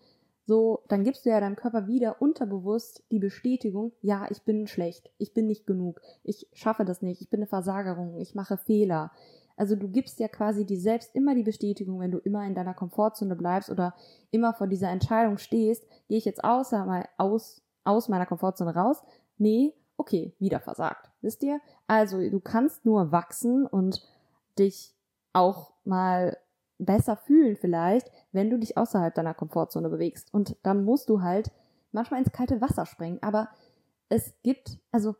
so, 0.49 0.81
dann 0.87 1.03
gibst 1.03 1.25
du 1.25 1.29
ja 1.29 1.39
deinem 1.39 1.55
Körper 1.55 1.85
wieder 1.85 2.23
unterbewusst 2.23 3.03
die 3.11 3.19
Bestätigung, 3.19 3.91
ja, 4.01 4.25
ich 4.31 4.41
bin 4.41 4.65
schlecht, 4.65 5.11
ich 5.19 5.31
bin 5.31 5.45
nicht 5.45 5.67
genug, 5.67 6.01
ich 6.23 6.47
schaffe 6.53 6.85
das 6.85 7.03
nicht, 7.03 7.21
ich 7.21 7.29
bin 7.29 7.41
eine 7.41 7.45
Versagerung, 7.45 8.17
ich 8.17 8.33
mache 8.33 8.57
Fehler. 8.57 9.11
Also 9.57 9.75
du 9.75 9.87
gibst 9.89 10.19
ja 10.19 10.27
quasi 10.27 10.65
dir 10.65 10.79
selbst 10.79 11.13
immer 11.13 11.35
die 11.35 11.43
Bestätigung, 11.43 11.99
wenn 11.99 12.09
du 12.09 12.17
immer 12.17 12.47
in 12.47 12.55
deiner 12.55 12.73
Komfortzone 12.73 13.35
bleibst 13.35 13.69
oder 13.69 13.93
immer 14.31 14.55
vor 14.55 14.65
dieser 14.65 14.89
Entscheidung 14.89 15.37
stehst, 15.37 15.85
gehe 16.07 16.17
ich 16.17 16.25
jetzt 16.25 16.43
außer 16.43 17.05
aus, 17.19 17.61
aus 17.83 18.09
meiner 18.09 18.25
Komfortzone 18.25 18.73
raus? 18.73 19.03
Nee, 19.37 19.75
okay, 19.97 20.33
wieder 20.39 20.61
versagt. 20.61 21.11
Wisst 21.21 21.43
ihr? 21.43 21.59
Also 21.85 22.27
du 22.27 22.39
kannst 22.39 22.85
nur 22.85 23.11
wachsen 23.11 23.67
und 23.67 24.03
dich 24.57 24.95
auch 25.31 25.73
mal 25.83 26.37
besser 26.79 27.17
fühlen 27.17 27.55
vielleicht, 27.55 28.09
wenn 28.31 28.49
du 28.49 28.57
dich 28.57 28.77
außerhalb 28.77 29.13
deiner 29.13 29.33
Komfortzone 29.33 29.89
bewegst. 29.89 30.33
Und 30.33 30.55
dann 30.63 30.83
musst 30.83 31.09
du 31.09 31.21
halt 31.21 31.51
manchmal 31.91 32.19
ins 32.19 32.31
kalte 32.31 32.61
Wasser 32.61 32.85
springen. 32.85 33.19
Aber 33.21 33.49
es 34.09 34.33
gibt, 34.43 34.77
also 34.91 35.15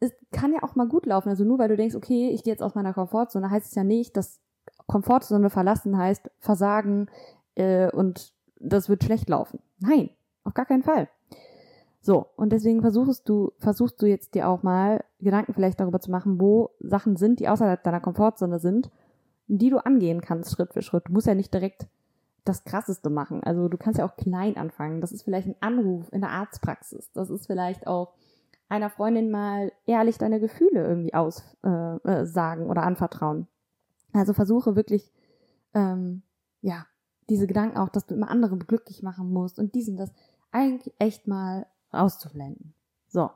es 0.00 0.12
kann 0.32 0.52
ja 0.52 0.62
auch 0.62 0.74
mal 0.74 0.88
gut 0.88 1.06
laufen. 1.06 1.28
Also 1.28 1.44
nur 1.44 1.58
weil 1.58 1.68
du 1.68 1.76
denkst, 1.76 1.94
okay, 1.94 2.30
ich 2.30 2.42
gehe 2.42 2.52
jetzt 2.52 2.62
aus 2.62 2.74
meiner 2.74 2.94
Komfortzone, 2.94 3.50
heißt 3.50 3.66
es 3.66 3.74
ja 3.74 3.84
nicht, 3.84 4.16
dass 4.16 4.40
Komfortzone 4.86 5.50
verlassen 5.50 5.96
heißt 5.96 6.30
Versagen 6.38 7.08
äh, 7.54 7.90
und 7.90 8.32
das 8.58 8.88
wird 8.88 9.04
schlecht 9.04 9.28
laufen. 9.28 9.60
Nein, 9.78 10.10
auf 10.44 10.54
gar 10.54 10.66
keinen 10.66 10.82
Fall. 10.82 11.08
So, 12.00 12.26
und 12.36 12.50
deswegen 12.50 12.82
versuchst 12.82 13.28
du, 13.28 13.52
versuchst 13.58 14.00
du 14.00 14.06
jetzt 14.06 14.34
dir 14.34 14.48
auch 14.48 14.62
mal 14.62 15.04
Gedanken 15.18 15.54
vielleicht 15.54 15.80
darüber 15.80 16.00
zu 16.00 16.10
machen, 16.10 16.40
wo 16.40 16.70
Sachen 16.78 17.16
sind, 17.16 17.40
die 17.40 17.48
außerhalb 17.48 17.82
deiner 17.82 18.00
Komfortzone 18.00 18.58
sind 18.60 18.90
die 19.48 19.70
du 19.70 19.78
angehen 19.78 20.20
kannst, 20.20 20.52
Schritt 20.52 20.72
für 20.72 20.82
Schritt. 20.82 21.08
Du 21.08 21.12
musst 21.12 21.26
ja 21.26 21.34
nicht 21.34 21.52
direkt 21.52 21.86
das 22.48 22.64
Krasseste 22.64 23.10
machen. 23.10 23.42
Also 23.44 23.68
du 23.68 23.76
kannst 23.76 23.98
ja 23.98 24.06
auch 24.06 24.16
klein 24.16 24.56
anfangen. 24.56 25.00
Das 25.00 25.12
ist 25.12 25.22
vielleicht 25.22 25.48
ein 25.48 25.56
Anruf 25.60 26.12
in 26.12 26.20
der 26.20 26.30
Arztpraxis. 26.30 27.10
Das 27.12 27.30
ist 27.30 27.46
vielleicht 27.46 27.86
auch 27.86 28.14
einer 28.68 28.90
Freundin 28.90 29.30
mal 29.30 29.72
ehrlich 29.86 30.18
deine 30.18 30.40
Gefühle 30.40 30.86
irgendwie 30.86 31.14
aussagen 31.14 32.00
äh, 32.04 32.20
äh, 32.22 32.26
sagen 32.26 32.68
oder 32.68 32.82
anvertrauen. 32.82 33.46
Also 34.12 34.32
versuche 34.32 34.76
wirklich, 34.76 35.12
ähm, 35.74 36.22
ja, 36.62 36.86
diese 37.28 37.46
Gedanken 37.46 37.78
auch, 37.78 37.88
dass 37.88 38.06
du 38.06 38.14
immer 38.14 38.30
andere 38.30 38.56
glücklich 38.56 39.02
machen 39.02 39.32
musst 39.32 39.58
und 39.58 39.74
diesen 39.74 39.96
das 39.96 40.10
eigentlich 40.52 40.94
echt 40.98 41.26
mal 41.26 41.66
auszublenden. 41.90 42.74
So. 43.08 43.30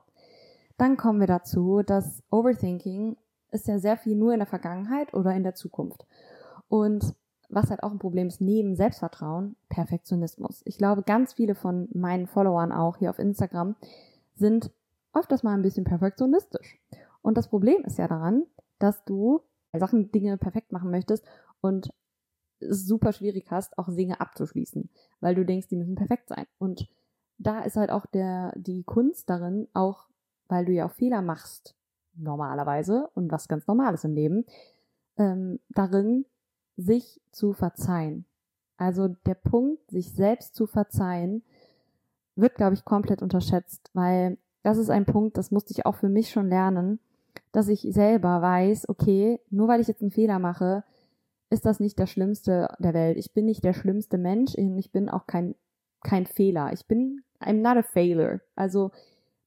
Dann 0.78 0.96
kommen 0.96 1.20
wir 1.20 1.26
dazu, 1.26 1.82
dass 1.82 2.22
Overthinking 2.30 3.16
ist 3.50 3.68
ja 3.68 3.78
sehr 3.78 3.96
viel 3.96 4.16
nur 4.16 4.32
in 4.32 4.38
der 4.38 4.46
Vergangenheit 4.46 5.12
oder 5.12 5.34
in 5.34 5.42
der 5.42 5.54
Zukunft. 5.54 6.06
Und 6.68 7.14
was 7.50 7.70
halt 7.70 7.82
auch 7.82 7.90
ein 7.90 7.98
Problem 7.98 8.28
ist, 8.28 8.40
neben 8.40 8.76
Selbstvertrauen, 8.76 9.56
Perfektionismus. 9.68 10.62
Ich 10.64 10.78
glaube, 10.78 11.02
ganz 11.02 11.34
viele 11.34 11.54
von 11.54 11.88
meinen 11.92 12.26
Followern 12.26 12.72
auch 12.72 12.96
hier 12.96 13.10
auf 13.10 13.18
Instagram 13.18 13.76
sind 14.34 14.70
öfters 15.12 15.42
mal 15.42 15.54
ein 15.54 15.62
bisschen 15.62 15.84
perfektionistisch. 15.84 16.78
Und 17.22 17.36
das 17.36 17.48
Problem 17.48 17.82
ist 17.84 17.98
ja 17.98 18.08
daran, 18.08 18.44
dass 18.78 19.04
du 19.04 19.42
Sachen, 19.72 20.10
Dinge 20.10 20.36
perfekt 20.38 20.72
machen 20.72 20.90
möchtest 20.90 21.24
und 21.60 21.90
es 22.60 22.86
super 22.86 23.12
schwierig 23.12 23.50
hast, 23.50 23.78
auch 23.78 23.88
Dinge 23.88 24.20
abzuschließen, 24.20 24.90
weil 25.20 25.34
du 25.34 25.44
denkst, 25.44 25.68
die 25.68 25.76
müssen 25.76 25.94
perfekt 25.94 26.28
sein. 26.28 26.46
Und 26.58 26.88
da 27.38 27.60
ist 27.60 27.76
halt 27.76 27.90
auch 27.90 28.06
der, 28.06 28.52
die 28.56 28.82
Kunst 28.84 29.30
darin, 29.30 29.68
auch 29.72 30.08
weil 30.48 30.64
du 30.64 30.72
ja 30.72 30.86
auch 30.86 30.92
Fehler 30.92 31.22
machst, 31.22 31.74
normalerweise 32.14 33.08
und 33.14 33.30
was 33.30 33.48
ganz 33.48 33.66
Normales 33.66 34.04
im 34.04 34.14
Leben, 34.14 34.44
ähm, 35.16 35.60
darin, 35.70 36.26
sich 36.80 37.20
zu 37.30 37.52
verzeihen. 37.52 38.24
Also 38.76 39.08
der 39.26 39.34
Punkt, 39.34 39.90
sich 39.90 40.12
selbst 40.12 40.54
zu 40.54 40.66
verzeihen, 40.66 41.42
wird, 42.34 42.54
glaube 42.54 42.74
ich, 42.74 42.84
komplett 42.84 43.22
unterschätzt, 43.22 43.90
weil 43.92 44.38
das 44.62 44.78
ist 44.78 44.90
ein 44.90 45.06
Punkt, 45.06 45.36
das 45.36 45.50
musste 45.50 45.72
ich 45.72 45.86
auch 45.86 45.96
für 45.96 46.08
mich 46.08 46.30
schon 46.30 46.48
lernen, 46.48 46.98
dass 47.52 47.68
ich 47.68 47.86
selber 47.90 48.42
weiß, 48.42 48.88
okay, 48.88 49.40
nur 49.50 49.68
weil 49.68 49.80
ich 49.80 49.88
jetzt 49.88 50.02
einen 50.02 50.10
Fehler 50.10 50.38
mache, 50.38 50.84
ist 51.50 51.66
das 51.66 51.80
nicht 51.80 51.98
der 51.98 52.06
schlimmste 52.06 52.68
der 52.78 52.94
Welt. 52.94 53.18
Ich 53.18 53.34
bin 53.34 53.46
nicht 53.46 53.64
der 53.64 53.72
schlimmste 53.72 54.18
Mensch 54.18 54.54
und 54.54 54.78
ich 54.78 54.92
bin 54.92 55.08
auch 55.08 55.26
kein, 55.26 55.56
kein 56.02 56.26
Fehler. 56.26 56.72
Ich 56.72 56.86
bin, 56.86 57.22
I'm 57.40 57.60
not 57.60 57.76
a 57.76 57.82
failure. 57.82 58.40
Also, 58.54 58.92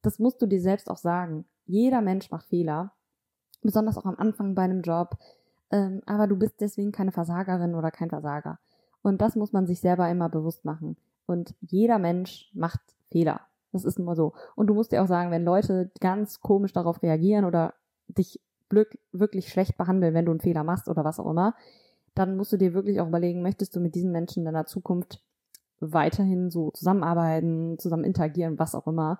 das 0.02 0.20
musst 0.20 0.42
du 0.42 0.46
dir 0.46 0.62
selbst 0.62 0.90
auch 0.90 0.98
sagen. 0.98 1.46
Jeder 1.66 2.02
Mensch 2.02 2.30
macht 2.30 2.48
Fehler, 2.48 2.92
besonders 3.62 3.98
auch 3.98 4.06
am 4.06 4.18
Anfang 4.18 4.54
bei 4.54 4.64
einem 4.64 4.82
Job. 4.82 5.18
Ähm, 5.74 6.04
aber 6.06 6.28
du 6.28 6.38
bist 6.38 6.62
deswegen 6.62 6.92
keine 6.92 7.12
Versagerin 7.12 7.74
oder 7.74 7.90
kein 7.90 8.10
Versager. 8.10 8.60
Und 9.02 9.22
das 9.22 9.36
muss 9.36 9.54
man 9.54 9.66
sich 9.66 9.80
selber 9.80 10.08
immer 10.08 10.30
bewusst 10.30 10.66
machen. 10.66 10.98
Und 11.26 11.56
jeder 11.62 11.98
Mensch 11.98 12.52
macht 12.54 12.80
Fehler. 13.10 13.42
Das 13.72 13.84
ist 13.84 13.98
immer 13.98 14.16
so. 14.16 14.34
Und 14.56 14.68
du 14.68 14.76
musst 14.76 14.92
dir 14.92 15.02
auch 15.02 15.08
sagen, 15.08 15.32
wenn 15.32 15.44
Leute 15.44 15.90
ganz 16.00 16.42
komisch 16.42 16.74
darauf 16.74 17.02
reagieren 17.02 17.44
oder 17.44 17.74
dich 18.08 18.40
wirklich 19.12 19.50
schlecht 19.50 19.76
behandeln, 19.78 20.14
wenn 20.14 20.26
du 20.26 20.32
einen 20.32 20.42
Fehler 20.42 20.64
machst 20.64 20.88
oder 20.88 21.04
was 21.04 21.20
auch 21.20 21.30
immer, 21.30 21.56
dann 22.14 22.38
musst 22.38 22.54
du 22.54 22.58
dir 22.58 22.76
wirklich 22.76 23.02
auch 23.02 23.08
überlegen, 23.08 23.42
möchtest 23.42 23.76
du 23.76 23.80
mit 23.80 23.96
diesen 23.96 24.12
Menschen 24.12 24.40
in 24.40 24.46
deiner 24.46 24.66
Zukunft 24.66 25.24
weiterhin 25.80 26.52
so 26.52 26.70
zusammenarbeiten, 26.70 27.80
zusammen 27.80 28.04
interagieren, 28.04 28.60
was 28.60 28.76
auch 28.76 28.86
immer 28.86 29.20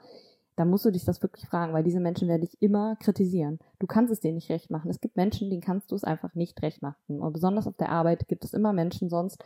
dann 0.56 0.70
musst 0.70 0.86
du 0.86 0.92
dich 0.92 1.06
das 1.06 1.22
wirklich 1.22 1.48
fragen, 1.48 1.74
weil 1.74 1.84
diese 1.84 2.00
Menschen 2.00 2.28
werden 2.28 2.42
dich 2.42 2.62
immer 2.62 2.96
kritisieren. 2.98 3.60
Du 3.80 3.88
kannst 3.88 4.12
es 4.12 4.20
denen 4.20 4.36
nicht 4.36 4.50
recht 4.50 4.70
machen. 4.70 4.90
Es 4.90 5.02
gibt 5.02 5.16
Menschen, 5.16 5.50
denen 5.50 5.62
kannst 5.62 5.92
du 5.92 5.96
es 5.96 6.04
einfach 6.04 6.36
nicht 6.36 6.62
recht 6.62 6.82
machen. 6.82 7.20
Und 7.20 7.34
besonders 7.34 7.68
auf 7.68 7.78
der 7.78 7.90
Arbeit 7.90 8.28
gibt 8.28 8.44
es 8.44 8.54
immer 8.54 8.74
Menschen 8.74 9.10
sonst, 9.10 9.44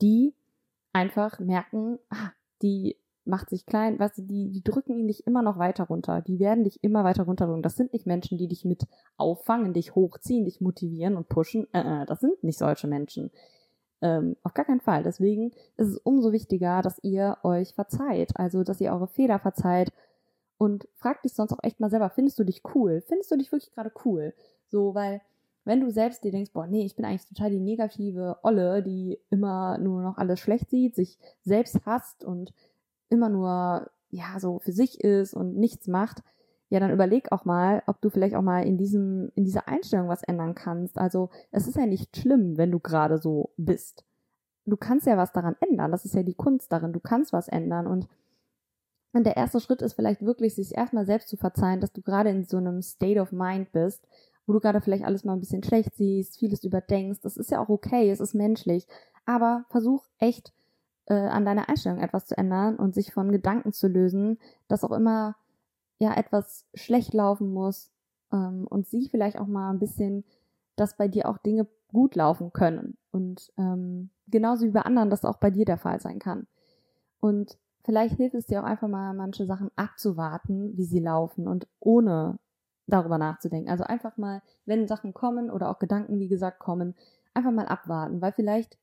die 0.00 0.34
einfach 0.92 1.38
merken, 1.40 1.98
ah, 2.10 2.30
die 2.62 2.96
macht 3.26 3.50
sich 3.50 3.66
klein, 3.66 3.98
weißt 3.98 4.18
du, 4.18 4.22
die, 4.22 4.50
die 4.50 4.62
drücken 4.62 5.06
dich 5.08 5.26
immer 5.26 5.42
noch 5.42 5.58
weiter 5.58 5.84
runter. 5.84 6.22
Die 6.22 6.38
werden 6.38 6.64
dich 6.64 6.82
immer 6.82 7.04
weiter 7.04 7.24
runterdrücken. 7.24 7.62
Das 7.62 7.76
sind 7.76 7.92
nicht 7.92 8.06
Menschen, 8.06 8.38
die 8.38 8.48
dich 8.48 8.64
mit 8.64 8.86
auffangen, 9.16 9.74
dich 9.74 9.94
hochziehen, 9.94 10.44
dich 10.44 10.60
motivieren 10.60 11.16
und 11.16 11.28
pushen. 11.28 11.66
Äh, 11.74 12.02
äh, 12.02 12.06
das 12.06 12.20
sind 12.20 12.42
nicht 12.42 12.58
solche 12.58 12.86
Menschen. 12.86 13.30
Ähm, 14.00 14.36
auf 14.42 14.54
gar 14.54 14.64
keinen 14.64 14.80
Fall. 14.80 15.02
Deswegen 15.02 15.50
ist 15.76 15.88
es 15.88 15.98
umso 15.98 16.32
wichtiger, 16.32 16.82
dass 16.82 17.02
ihr 17.02 17.36
euch 17.42 17.74
verzeiht. 17.74 18.30
Also, 18.36 18.62
dass 18.62 18.80
ihr 18.80 18.92
eure 18.92 19.08
Fehler 19.08 19.38
verzeiht 19.38 19.92
und 20.58 20.88
frag 20.94 21.22
dich 21.22 21.34
sonst 21.34 21.52
auch 21.52 21.62
echt 21.62 21.80
mal 21.80 21.90
selber, 21.90 22.10
findest 22.10 22.38
du 22.38 22.44
dich 22.44 22.62
cool? 22.74 23.02
Findest 23.06 23.30
du 23.30 23.36
dich 23.36 23.52
wirklich 23.52 23.72
gerade 23.72 23.92
cool? 24.04 24.34
So, 24.68 24.94
weil 24.94 25.20
wenn 25.64 25.80
du 25.80 25.90
selbst 25.90 26.24
dir 26.24 26.30
denkst, 26.30 26.52
boah, 26.52 26.66
nee, 26.66 26.84
ich 26.84 26.96
bin 26.96 27.04
eigentlich 27.04 27.26
total 27.26 27.50
die 27.50 27.60
negative 27.60 28.38
Olle, 28.42 28.82
die 28.82 29.18
immer 29.30 29.78
nur 29.78 30.02
noch 30.02 30.16
alles 30.16 30.40
schlecht 30.40 30.70
sieht, 30.70 30.94
sich 30.94 31.18
selbst 31.42 31.84
hasst 31.84 32.24
und 32.24 32.54
immer 33.08 33.28
nur, 33.28 33.90
ja, 34.10 34.38
so 34.38 34.60
für 34.60 34.72
sich 34.72 35.00
ist 35.00 35.34
und 35.34 35.56
nichts 35.56 35.88
macht, 35.88 36.22
ja, 36.68 36.80
dann 36.80 36.90
überleg 36.92 37.30
auch 37.30 37.44
mal, 37.44 37.82
ob 37.86 38.00
du 38.00 38.10
vielleicht 38.10 38.34
auch 38.34 38.42
mal 38.42 38.64
in 38.64 38.76
diesem, 38.76 39.30
in 39.34 39.44
dieser 39.44 39.68
Einstellung 39.68 40.08
was 40.08 40.24
ändern 40.24 40.54
kannst. 40.54 40.98
Also, 40.98 41.30
es 41.52 41.68
ist 41.68 41.76
ja 41.76 41.86
nicht 41.86 42.16
schlimm, 42.16 42.56
wenn 42.56 42.72
du 42.72 42.80
gerade 42.80 43.18
so 43.18 43.50
bist. 43.56 44.04
Du 44.64 44.76
kannst 44.76 45.06
ja 45.06 45.16
was 45.16 45.32
daran 45.32 45.54
ändern. 45.60 45.92
Das 45.92 46.04
ist 46.04 46.14
ja 46.14 46.24
die 46.24 46.34
Kunst 46.34 46.72
darin. 46.72 46.92
Du 46.92 46.98
kannst 46.98 47.32
was 47.32 47.46
ändern 47.46 47.86
und 47.86 48.08
Und 49.16 49.24
der 49.24 49.38
erste 49.38 49.60
Schritt 49.60 49.80
ist 49.80 49.94
vielleicht 49.94 50.20
wirklich, 50.20 50.54
sich 50.54 50.76
erstmal 50.76 51.06
selbst 51.06 51.30
zu 51.30 51.38
verzeihen, 51.38 51.80
dass 51.80 51.90
du 51.90 52.02
gerade 52.02 52.28
in 52.28 52.44
so 52.44 52.58
einem 52.58 52.82
State 52.82 53.18
of 53.18 53.32
Mind 53.32 53.72
bist, 53.72 54.06
wo 54.46 54.52
du 54.52 54.60
gerade 54.60 54.82
vielleicht 54.82 55.06
alles 55.06 55.24
mal 55.24 55.32
ein 55.32 55.40
bisschen 55.40 55.62
schlecht 55.62 55.94
siehst, 55.94 56.38
vieles 56.38 56.64
überdenkst. 56.64 57.20
Das 57.22 57.38
ist 57.38 57.50
ja 57.50 57.58
auch 57.58 57.70
okay, 57.70 58.10
es 58.10 58.20
ist 58.20 58.34
menschlich. 58.34 58.86
Aber 59.24 59.64
versuch 59.70 60.04
echt 60.18 60.52
äh, 61.06 61.14
an 61.14 61.46
deiner 61.46 61.70
Einstellung 61.70 61.98
etwas 61.98 62.26
zu 62.26 62.36
ändern 62.36 62.76
und 62.76 62.94
sich 62.94 63.14
von 63.14 63.32
Gedanken 63.32 63.72
zu 63.72 63.88
lösen, 63.88 64.38
dass 64.68 64.84
auch 64.84 64.92
immer 64.92 65.36
ja 65.98 66.14
etwas 66.14 66.66
schlecht 66.74 67.14
laufen 67.14 67.54
muss 67.54 67.90
ähm, 68.34 68.66
und 68.68 68.86
sieh 68.86 69.08
vielleicht 69.08 69.38
auch 69.38 69.46
mal 69.46 69.70
ein 69.70 69.78
bisschen, 69.78 70.24
dass 70.76 70.98
bei 70.98 71.08
dir 71.08 71.26
auch 71.26 71.38
Dinge 71.38 71.66
gut 71.90 72.16
laufen 72.16 72.52
können 72.52 72.98
und 73.12 73.50
ähm, 73.56 74.10
genauso 74.26 74.66
wie 74.66 74.72
bei 74.72 74.82
anderen 74.82 75.08
das 75.08 75.24
auch 75.24 75.38
bei 75.38 75.50
dir 75.50 75.64
der 75.64 75.78
Fall 75.78 76.02
sein 76.02 76.18
kann. 76.18 76.46
Und 77.18 77.56
vielleicht 77.86 78.16
hilft 78.16 78.34
es 78.34 78.46
dir 78.46 78.60
auch 78.60 78.66
einfach 78.66 78.88
mal 78.88 79.14
manche 79.14 79.46
Sachen 79.46 79.70
abzuwarten, 79.76 80.76
wie 80.76 80.84
sie 80.84 81.00
laufen 81.00 81.48
und 81.48 81.66
ohne 81.80 82.38
darüber 82.86 83.16
nachzudenken. 83.16 83.70
Also 83.70 83.84
einfach 83.84 84.16
mal, 84.16 84.42
wenn 84.66 84.88
Sachen 84.88 85.14
kommen 85.14 85.50
oder 85.50 85.70
auch 85.70 85.78
Gedanken, 85.78 86.18
wie 86.18 86.28
gesagt, 86.28 86.58
kommen, 86.58 86.94
einfach 87.32 87.52
mal 87.52 87.66
abwarten, 87.66 88.20
weil 88.20 88.32
vielleicht 88.32 88.76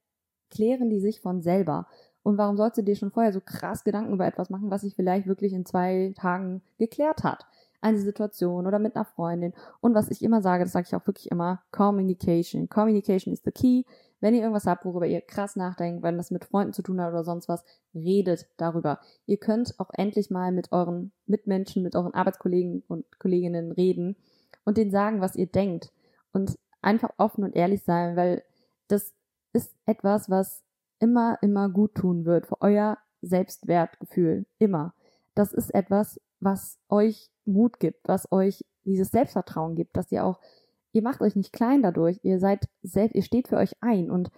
klären 0.49 0.89
die 0.89 0.99
sich 0.99 1.19
von 1.19 1.41
selber. 1.41 1.87
Und 2.23 2.37
warum 2.37 2.55
sollst 2.55 2.77
du 2.77 2.81
dir 2.81 2.95
schon 2.95 3.11
vorher 3.11 3.33
so 3.33 3.41
krass 3.41 3.83
Gedanken 3.83 4.13
über 4.13 4.25
etwas 4.25 4.49
machen, 4.49 4.71
was 4.71 4.81
sich 4.81 4.95
vielleicht 4.95 5.27
wirklich 5.27 5.51
in 5.51 5.65
zwei 5.65 6.13
Tagen 6.15 6.61
geklärt 6.77 7.23
hat? 7.23 7.45
Eine 7.81 7.99
Situation 7.99 8.65
oder 8.65 8.79
mit 8.79 8.95
einer 8.95 9.03
Freundin. 9.03 9.53
Und 9.81 9.93
was 9.93 10.09
ich 10.09 10.23
immer 10.23 10.41
sage, 10.41 10.63
das 10.63 10.71
sage 10.71 10.87
ich 10.87 10.95
auch 10.95 11.05
wirklich 11.05 11.29
immer, 11.29 11.61
Communication. 11.71 12.69
Communication 12.69 13.33
is 13.33 13.41
the 13.43 13.51
key. 13.51 13.83
Wenn 14.23 14.35
ihr 14.35 14.39
irgendwas 14.39 14.67
habt, 14.67 14.85
worüber 14.85 15.05
ihr 15.05 15.19
krass 15.19 15.57
nachdenkt, 15.57 16.01
wenn 16.01 16.15
das 16.15 16.31
mit 16.31 16.45
Freunden 16.45 16.71
zu 16.71 16.81
tun 16.81 17.01
hat 17.01 17.11
oder 17.11 17.25
sonst 17.25 17.49
was, 17.49 17.65
redet 17.93 18.47
darüber. 18.55 19.01
Ihr 19.25 19.35
könnt 19.35 19.77
auch 19.81 19.89
endlich 19.91 20.29
mal 20.29 20.53
mit 20.53 20.71
euren 20.71 21.11
Mitmenschen, 21.25 21.83
mit 21.83 21.93
euren 21.97 22.13
Arbeitskollegen 22.13 22.83
und 22.87 23.19
Kolleginnen 23.19 23.73
reden 23.73 24.15
und 24.63 24.77
denen 24.77 24.91
sagen, 24.91 25.19
was 25.19 25.35
ihr 25.35 25.47
denkt. 25.47 25.91
Und 26.31 26.57
einfach 26.81 27.09
offen 27.17 27.43
und 27.43 27.53
ehrlich 27.53 27.83
sein, 27.83 28.15
weil 28.15 28.43
das 28.87 29.13
ist 29.51 29.75
etwas, 29.85 30.29
was 30.29 30.63
immer, 30.99 31.37
immer 31.41 31.67
gut 31.67 31.95
tun 31.95 32.23
wird 32.23 32.47
für 32.47 32.61
euer 32.61 32.99
Selbstwertgefühl. 33.21 34.45
Immer. 34.57 34.93
Das 35.35 35.51
ist 35.51 35.75
etwas, 35.75 36.21
was 36.39 36.79
euch 36.87 37.29
Mut 37.43 37.77
gibt, 37.77 38.07
was 38.07 38.31
euch 38.31 38.63
dieses 38.85 39.11
Selbstvertrauen 39.11 39.75
gibt, 39.75 39.97
dass 39.97 40.13
ihr 40.13 40.23
auch, 40.23 40.39
ihr 40.93 41.01
macht 41.01 41.21
euch 41.21 41.35
nicht 41.35 41.51
klein 41.51 41.81
dadurch, 41.81 42.19
ihr 42.23 42.39
seid 42.39 42.69
selbst, 42.81 43.15
ihr 43.15 43.23
steht 43.23 43.49
für 43.49 43.57
euch 43.57 43.73
ein 43.81 44.09
und 44.09 44.31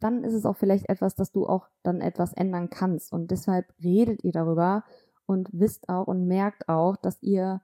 dann 0.00 0.24
ist 0.24 0.34
es 0.34 0.44
auch 0.44 0.56
vielleicht 0.56 0.88
etwas, 0.88 1.14
dass 1.14 1.30
du 1.30 1.46
auch 1.46 1.68
dann 1.84 2.00
etwas 2.00 2.32
ändern 2.32 2.70
kannst 2.70 3.12
und 3.12 3.30
deshalb 3.30 3.72
redet 3.82 4.24
ihr 4.24 4.32
darüber 4.32 4.84
und 5.26 5.48
wisst 5.52 5.88
auch 5.88 6.08
und 6.08 6.26
merkt 6.26 6.68
auch, 6.68 6.96
dass 6.96 7.22
ihr, 7.22 7.60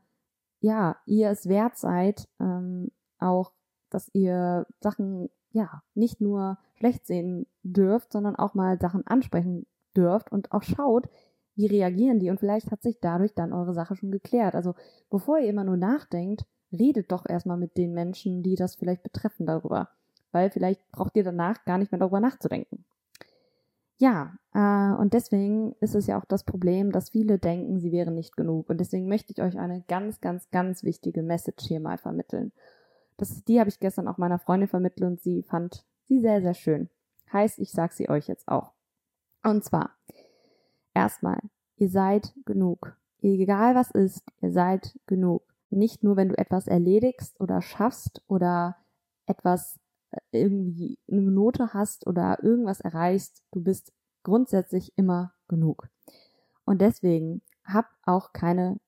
ja, 0.61 0.97
ihr 1.07 1.31
es 1.31 1.49
wert 1.49 1.77
seid, 1.77 2.29
ähm, 2.39 2.93
auch, 3.19 3.53
dass 3.91 4.09
ihr 4.15 4.67
Sachen 4.81 5.31
ja, 5.51 5.83
nicht 5.95 6.21
nur 6.21 6.59
schlecht 6.77 7.07
sehen 7.07 7.47
dürft, 7.63 8.13
sondern 8.13 8.37
auch 8.37 8.55
mal 8.55 8.79
Sachen 8.79 9.07
ansprechen 9.07 9.67
dürft 9.97 10.31
und 10.31 10.53
auch 10.53 10.63
schaut, 10.63 11.09
wie 11.55 11.67
reagieren 11.67 12.21
die 12.21 12.31
und 12.31 12.39
vielleicht 12.39 12.71
hat 12.71 12.83
sich 12.83 13.01
dadurch 13.01 13.35
dann 13.35 13.53
eure 13.53 13.75
Sache 13.75 13.97
schon 13.97 14.13
geklärt. 14.13 14.55
Also 14.55 14.75
bevor 15.11 15.39
ihr 15.39 15.49
immer 15.49 15.65
nur 15.65 15.77
nachdenkt, 15.77 16.45
redet 16.73 17.13
doch 17.13 17.27
erstmal 17.29 17.57
mit 17.57 17.77
den 17.77 17.95
Menschen, 17.95 18.43
die 18.43 18.55
das 18.55 18.75
vielleicht 18.77 19.03
betreffen 19.03 19.47
darüber, 19.47 19.89
weil 20.33 20.51
vielleicht 20.51 20.81
braucht 20.93 21.17
ihr 21.17 21.25
danach 21.25 21.65
gar 21.65 21.79
nicht 21.79 21.93
mehr 21.93 21.99
darüber 21.99 22.21
nachzudenken. 22.21 22.85
Ja, 23.99 24.35
äh, 24.55 24.95
und 25.01 25.13
deswegen 25.13 25.75
ist 25.81 25.97
es 25.97 26.07
ja 26.07 26.19
auch 26.19 26.25
das 26.25 26.45
Problem, 26.45 26.93
dass 26.93 27.11
viele 27.11 27.39
denken, 27.39 27.81
sie 27.81 27.91
wären 27.91 28.15
nicht 28.15 28.37
genug. 28.37 28.71
Und 28.71 28.79
deswegen 28.79 29.09
möchte 29.09 29.33
ich 29.33 29.43
euch 29.43 29.59
eine 29.59 29.83
ganz, 29.89 30.21
ganz, 30.21 30.49
ganz 30.51 30.85
wichtige 30.85 31.23
Message 31.23 31.67
hier 31.67 31.81
mal 31.81 31.99
vermitteln. 31.99 32.53
Das, 33.17 33.43
die 33.45 33.59
habe 33.59 33.69
ich 33.69 33.81
gestern 33.81 34.07
auch 34.07 34.17
meiner 34.17 34.39
Freundin 34.39 34.69
vermittelt 34.69 35.05
und 35.05 35.21
sie 35.21 35.43
fand 35.43 35.85
sie 36.05 36.21
sehr, 36.21 36.41
sehr 36.41 36.55
schön. 36.55 36.89
Heißt, 37.33 37.59
ich 37.59 37.73
sage 37.73 37.93
sie 37.93 38.09
euch 38.09 38.29
jetzt 38.29 38.47
auch. 38.47 38.73
Und 39.43 39.65
zwar, 39.65 39.91
erstmal, 40.95 41.41
ihr 41.77 41.89
seid 41.89 42.33
genug. 42.47 42.97
Egal 43.21 43.75
was 43.75 43.91
ist, 43.91 44.23
ihr 44.41 44.53
seid 44.53 44.97
genug. 45.07 45.43
Nicht 45.71 46.03
nur, 46.03 46.17
wenn 46.17 46.29
du 46.29 46.39
etwas 46.39 46.67
erledigst 46.67 47.41
oder 47.41 47.61
schaffst 47.63 48.23
oder 48.27 48.77
etwas 49.27 49.79
äh, 50.11 50.19
irgendwie 50.33 50.99
eine 51.11 51.23
Note 51.23 51.75
hast 51.75 52.07
oder 52.07 52.39
irgendwas 52.43 52.81
erreichst, 52.81 53.43
du 53.53 53.63
bist 53.63 53.93
grundsätzlich 54.23 54.93
immer 54.97 55.35
genug. 55.49 55.89
Und 56.65 56.81
deswegen 56.81 57.43
hab 57.65 57.87
auch 58.05 58.33
keine 58.33 58.79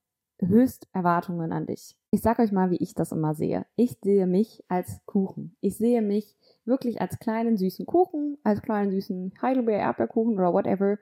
Höchsterwartungen 0.41 1.53
an 1.53 1.67
dich. 1.67 1.97
Ich 2.11 2.23
sag 2.23 2.39
euch 2.39 2.51
mal, 2.51 2.71
wie 2.71 2.77
ich 2.77 2.95
das 2.95 3.13
immer 3.13 3.35
sehe. 3.35 3.67
Ich 3.77 3.99
sehe 4.03 4.27
mich 4.27 4.65
als 4.69 5.01
Kuchen. 5.07 5.57
Ich 5.61 5.77
sehe 5.77 6.03
mich 6.03 6.37
wirklich 6.65 7.01
als 7.01 7.19
kleinen 7.19 7.57
süßen 7.57 7.87
Kuchen, 7.87 8.39
als 8.43 8.63
kleinen 8.63 8.91
süßen 8.91 9.35
Heidelbeer 9.41 9.79
Erdbeerkuchen 9.79 10.35
oder 10.35 10.53
whatever. 10.53 10.99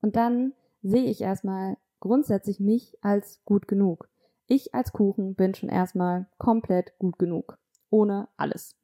Und 0.00 0.16
dann 0.16 0.52
sehe 0.82 1.04
ich 1.04 1.20
erstmal 1.20 1.76
grundsätzlich 2.00 2.60
mich 2.60 2.96
als 3.02 3.40
gut 3.44 3.66
genug. 3.66 4.08
Ich 4.46 4.74
als 4.74 4.92
Kuchen 4.92 5.34
bin 5.34 5.54
schon 5.54 5.68
erstmal 5.68 6.26
komplett 6.38 6.96
gut 6.98 7.18
genug. 7.18 7.58
Ohne 7.90 8.28
alles. 8.36 8.76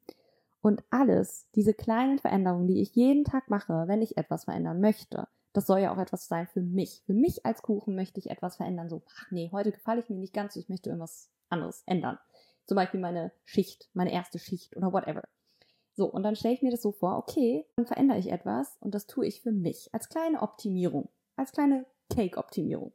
Und 0.61 0.83
alles, 0.89 1.47
diese 1.55 1.73
kleinen 1.73 2.19
Veränderungen, 2.19 2.67
die 2.67 2.81
ich 2.81 2.95
jeden 2.95 3.23
Tag 3.23 3.49
mache, 3.49 3.85
wenn 3.87 4.01
ich 4.01 4.17
etwas 4.17 4.45
verändern 4.45 4.81
möchte, 4.81 5.27
das 5.53 5.67
soll 5.67 5.79
ja 5.79 5.93
auch 5.93 5.99
etwas 5.99 6.27
sein 6.27 6.47
für 6.47 6.61
mich. 6.61 7.03
Für 7.05 7.13
mich 7.13 7.45
als 7.45 7.61
Kuchen 7.61 7.95
möchte 7.95 8.19
ich 8.19 8.29
etwas 8.29 8.57
verändern. 8.57 8.89
So, 8.89 9.03
ach 9.07 9.31
nee, 9.31 9.49
heute 9.51 9.71
gefalle 9.71 10.01
ich 10.01 10.09
mir 10.09 10.17
nicht 10.17 10.33
ganz, 10.33 10.55
ich 10.55 10.67
möchte 10.67 10.89
irgendwas 10.89 11.29
anderes 11.49 11.83
ändern. 11.85 12.17
Zum 12.65 12.75
Beispiel 12.75 12.99
meine 12.99 13.31
Schicht, 13.45 13.89
meine 13.93 14.11
erste 14.11 14.39
Schicht 14.39 14.75
oder 14.75 14.91
whatever. 14.91 15.23
So, 15.95 16.07
und 16.11 16.23
dann 16.23 16.35
stelle 16.35 16.55
ich 16.55 16.61
mir 16.61 16.71
das 16.71 16.81
so 16.81 16.91
vor, 16.91 17.17
okay, 17.17 17.65
dann 17.75 17.85
verändere 17.85 18.17
ich 18.17 18.31
etwas 18.31 18.77
und 18.79 18.95
das 18.95 19.05
tue 19.05 19.27
ich 19.27 19.41
für 19.41 19.51
mich 19.51 19.89
als 19.93 20.09
kleine 20.09 20.41
Optimierung, 20.41 21.09
als 21.35 21.51
kleine 21.51 21.85
Cake-Optimierung. 22.09 22.93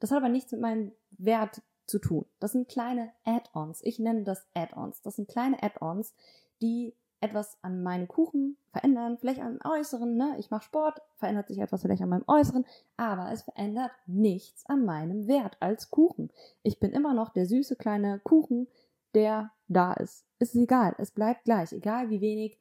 Das 0.00 0.10
hat 0.10 0.18
aber 0.18 0.28
nichts 0.28 0.50
mit 0.52 0.60
meinem 0.60 0.92
Wert 1.10 1.62
zu 1.90 1.98
tun. 1.98 2.24
Das 2.38 2.52
sind 2.52 2.68
kleine 2.68 3.12
Add-ons. 3.24 3.80
Ich 3.82 3.98
nenne 3.98 4.22
das 4.22 4.46
Add-ons. 4.54 5.02
Das 5.02 5.16
sind 5.16 5.28
kleine 5.28 5.62
Add-ons, 5.62 6.14
die 6.62 6.94
etwas 7.20 7.58
an 7.62 7.82
meinem 7.82 8.08
Kuchen 8.08 8.56
verändern, 8.72 9.18
vielleicht 9.18 9.40
an 9.40 9.58
Äußeren, 9.62 10.16
ne? 10.16 10.36
Ich 10.38 10.50
mache 10.50 10.64
Sport, 10.64 11.02
verändert 11.16 11.48
sich 11.48 11.58
etwas 11.58 11.82
vielleicht 11.82 12.02
an 12.02 12.08
meinem 12.08 12.24
Äußeren, 12.26 12.64
aber 12.96 13.30
es 13.30 13.42
verändert 13.42 13.90
nichts 14.06 14.64
an 14.66 14.86
meinem 14.86 15.26
Wert 15.26 15.56
als 15.60 15.90
Kuchen. 15.90 16.30
Ich 16.62 16.80
bin 16.80 16.92
immer 16.92 17.12
noch 17.12 17.28
der 17.30 17.44
süße 17.44 17.76
kleine 17.76 18.20
Kuchen, 18.20 18.68
der 19.14 19.50
da 19.68 19.92
ist. 19.92 20.24
Es 20.38 20.54
ist 20.54 20.62
egal, 20.62 20.94
es 20.98 21.10
bleibt 21.10 21.44
gleich, 21.44 21.72
egal 21.72 22.08
wie 22.08 22.22
wenig 22.22 22.58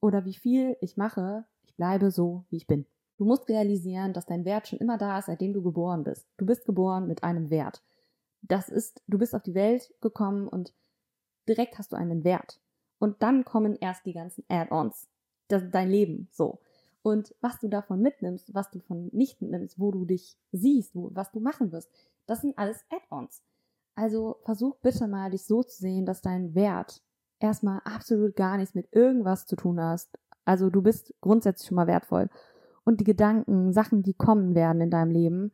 oder 0.00 0.24
wie 0.24 0.34
viel 0.34 0.76
ich 0.80 0.96
mache, 0.96 1.46
ich 1.64 1.74
bleibe 1.76 2.10
so, 2.10 2.44
wie 2.50 2.56
ich 2.56 2.66
bin. 2.66 2.84
Du 3.16 3.24
musst 3.24 3.48
realisieren, 3.48 4.12
dass 4.12 4.26
dein 4.26 4.44
Wert 4.44 4.68
schon 4.68 4.78
immer 4.78 4.98
da 4.98 5.18
ist, 5.18 5.26
seitdem 5.26 5.52
du 5.52 5.62
geboren 5.62 6.04
bist. 6.04 6.28
Du 6.36 6.46
bist 6.46 6.66
geboren 6.66 7.08
mit 7.08 7.24
einem 7.24 7.50
Wert. 7.50 7.82
Das 8.42 8.68
ist, 8.68 9.02
du 9.06 9.18
bist 9.18 9.34
auf 9.34 9.42
die 9.42 9.54
Welt 9.54 9.92
gekommen 10.00 10.48
und 10.48 10.72
direkt 11.48 11.78
hast 11.78 11.92
du 11.92 11.96
einen 11.96 12.24
Wert. 12.24 12.60
Und 12.98 13.22
dann 13.22 13.44
kommen 13.44 13.76
erst 13.76 14.06
die 14.06 14.12
ganzen 14.12 14.44
Add-ons. 14.48 15.08
Dein 15.48 15.88
Leben, 15.88 16.28
so. 16.32 16.60
Und 17.02 17.34
was 17.40 17.58
du 17.58 17.68
davon 17.68 18.02
mitnimmst, 18.02 18.54
was 18.54 18.70
du 18.70 18.80
von 18.80 19.08
nicht 19.12 19.40
mitnimmst, 19.40 19.78
wo 19.78 19.90
du 19.90 20.04
dich 20.04 20.36
siehst, 20.52 20.94
wo, 20.94 21.10
was 21.14 21.30
du 21.30 21.40
machen 21.40 21.72
wirst, 21.72 21.90
das 22.26 22.42
sind 22.42 22.58
alles 22.58 22.84
Add-ons. 22.90 23.42
Also 23.94 24.36
versuch 24.44 24.76
bitte 24.76 25.08
mal, 25.08 25.30
dich 25.30 25.44
so 25.44 25.62
zu 25.62 25.78
sehen, 25.78 26.06
dass 26.06 26.20
dein 26.20 26.54
Wert 26.54 27.02
erstmal 27.40 27.80
absolut 27.84 28.36
gar 28.36 28.56
nichts 28.56 28.74
mit 28.74 28.88
irgendwas 28.92 29.46
zu 29.46 29.56
tun 29.56 29.80
hast. 29.80 30.18
Also 30.44 30.70
du 30.70 30.82
bist 30.82 31.14
grundsätzlich 31.20 31.68
schon 31.68 31.76
mal 31.76 31.86
wertvoll. 31.86 32.28
Und 32.84 33.00
die 33.00 33.04
Gedanken, 33.04 33.72
Sachen, 33.72 34.02
die 34.02 34.14
kommen 34.14 34.54
werden 34.54 34.80
in 34.80 34.90
deinem 34.90 35.10
Leben, 35.10 35.52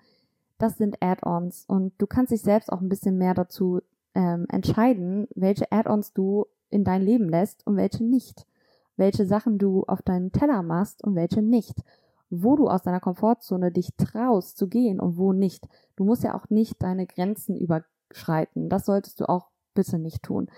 das 0.58 0.76
sind 0.76 1.02
Add-ons. 1.02 1.64
Und 1.66 1.92
du 1.98 2.06
kannst 2.06 2.32
dich 2.32 2.42
selbst 2.42 2.72
auch 2.72 2.80
ein 2.80 2.88
bisschen 2.88 3.18
mehr 3.18 3.34
dazu 3.34 3.80
ähm, 4.14 4.46
entscheiden, 4.48 5.26
welche 5.34 5.70
Add-ons 5.70 6.12
du 6.12 6.46
in 6.70 6.84
dein 6.84 7.02
Leben 7.02 7.28
lässt 7.28 7.66
und 7.66 7.76
welche 7.76 8.04
nicht. 8.04 8.46
Welche 8.96 9.26
Sachen 9.26 9.58
du 9.58 9.84
auf 9.84 10.02
deinen 10.02 10.32
Teller 10.32 10.62
machst 10.62 11.02
und 11.02 11.14
welche 11.14 11.42
nicht. 11.42 11.82
Wo 12.30 12.56
du 12.56 12.68
aus 12.68 12.82
deiner 12.82 13.00
Komfortzone 13.00 13.70
dich 13.70 13.90
traust 13.96 14.56
zu 14.56 14.68
gehen 14.68 15.00
und 15.00 15.16
wo 15.16 15.32
nicht. 15.32 15.66
Du 15.96 16.04
musst 16.04 16.24
ja 16.24 16.34
auch 16.34 16.48
nicht 16.50 16.82
deine 16.82 17.06
Grenzen 17.06 17.56
überschreiten. 17.56 18.68
Das 18.68 18.86
solltest 18.86 19.20
du 19.20 19.28
auch 19.28 19.50
bitte 19.74 19.98
nicht 19.98 20.22
tun. 20.22 20.48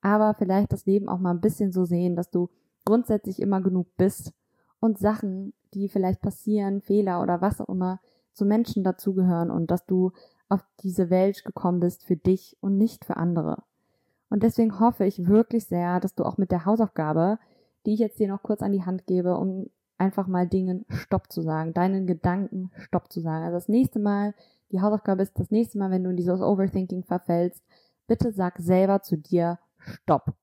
Aber 0.00 0.34
vielleicht 0.34 0.72
das 0.72 0.86
Leben 0.86 1.08
auch 1.08 1.18
mal 1.18 1.30
ein 1.30 1.40
bisschen 1.40 1.72
so 1.72 1.84
sehen, 1.84 2.16
dass 2.16 2.30
du 2.30 2.50
grundsätzlich 2.84 3.40
immer 3.40 3.60
genug 3.60 3.86
bist 3.96 4.32
und 4.80 4.98
Sachen, 4.98 5.52
die 5.74 5.88
vielleicht 5.88 6.20
passieren, 6.20 6.80
Fehler 6.80 7.22
oder 7.22 7.40
was 7.40 7.60
auch 7.60 7.68
immer, 7.68 8.00
zu 8.34 8.44
Menschen 8.44 8.84
dazugehören 8.84 9.50
und 9.50 9.70
dass 9.70 9.86
du 9.86 10.12
auf 10.48 10.64
diese 10.82 11.10
Welt 11.10 11.44
gekommen 11.44 11.80
bist 11.80 12.04
für 12.04 12.16
dich 12.16 12.56
und 12.60 12.76
nicht 12.76 13.04
für 13.04 13.16
andere. 13.16 13.62
Und 14.28 14.42
deswegen 14.42 14.80
hoffe 14.80 15.04
ich 15.04 15.26
wirklich 15.26 15.66
sehr, 15.66 16.00
dass 16.00 16.14
du 16.14 16.24
auch 16.24 16.38
mit 16.38 16.50
der 16.50 16.64
Hausaufgabe, 16.64 17.38
die 17.84 17.94
ich 17.94 18.00
jetzt 18.00 18.18
dir 18.18 18.28
noch 18.28 18.42
kurz 18.42 18.62
an 18.62 18.72
die 18.72 18.84
Hand 18.84 19.06
gebe, 19.06 19.36
um 19.36 19.68
einfach 19.98 20.26
mal 20.26 20.48
Dingen 20.48 20.84
Stopp 20.88 21.30
zu 21.30 21.42
sagen, 21.42 21.74
deinen 21.74 22.06
Gedanken 22.06 22.70
Stopp 22.76 23.12
zu 23.12 23.20
sagen. 23.20 23.44
Also 23.44 23.56
das 23.56 23.68
nächste 23.68 23.98
Mal, 23.98 24.34
die 24.72 24.80
Hausaufgabe 24.80 25.22
ist, 25.22 25.38
das 25.38 25.50
nächste 25.50 25.78
Mal, 25.78 25.90
wenn 25.90 26.04
du 26.04 26.10
in 26.10 26.16
dieses 26.16 26.40
Overthinking 26.40 27.04
verfällst, 27.04 27.62
bitte 28.06 28.32
sag 28.32 28.58
selber 28.58 29.02
zu 29.02 29.16
dir 29.16 29.58
Stopp. 29.78 30.34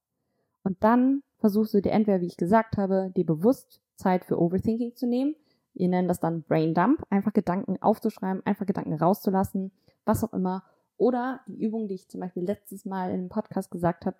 Und 0.63 0.83
dann 0.83 1.23
versuchst 1.39 1.73
du 1.73 1.81
dir 1.81 1.91
entweder, 1.91 2.21
wie 2.21 2.27
ich 2.27 2.37
gesagt 2.37 2.77
habe, 2.77 3.11
dir 3.15 3.25
bewusst 3.25 3.81
Zeit 3.95 4.25
für 4.25 4.39
Overthinking 4.39 4.95
zu 4.95 5.07
nehmen. 5.07 5.35
Wir 5.79 5.87
nennen 5.87 6.09
das 6.09 6.19
dann 6.19 6.43
Brain 6.43 6.73
Dump, 6.73 7.03
einfach 7.09 7.31
Gedanken 7.31 7.81
aufzuschreiben, 7.81 8.45
einfach 8.45 8.65
Gedanken 8.65 8.95
rauszulassen, 8.95 9.71
was 10.03 10.25
auch 10.25 10.33
immer. 10.33 10.65
Oder 10.97 11.39
die 11.47 11.57
Übung, 11.57 11.87
die 11.87 11.95
ich 11.95 12.09
zum 12.09 12.19
Beispiel 12.19 12.43
letztes 12.43 12.83
Mal 12.83 13.11
in 13.11 13.19
einem 13.19 13.29
Podcast 13.29 13.71
gesagt 13.71 14.05
habe, 14.05 14.17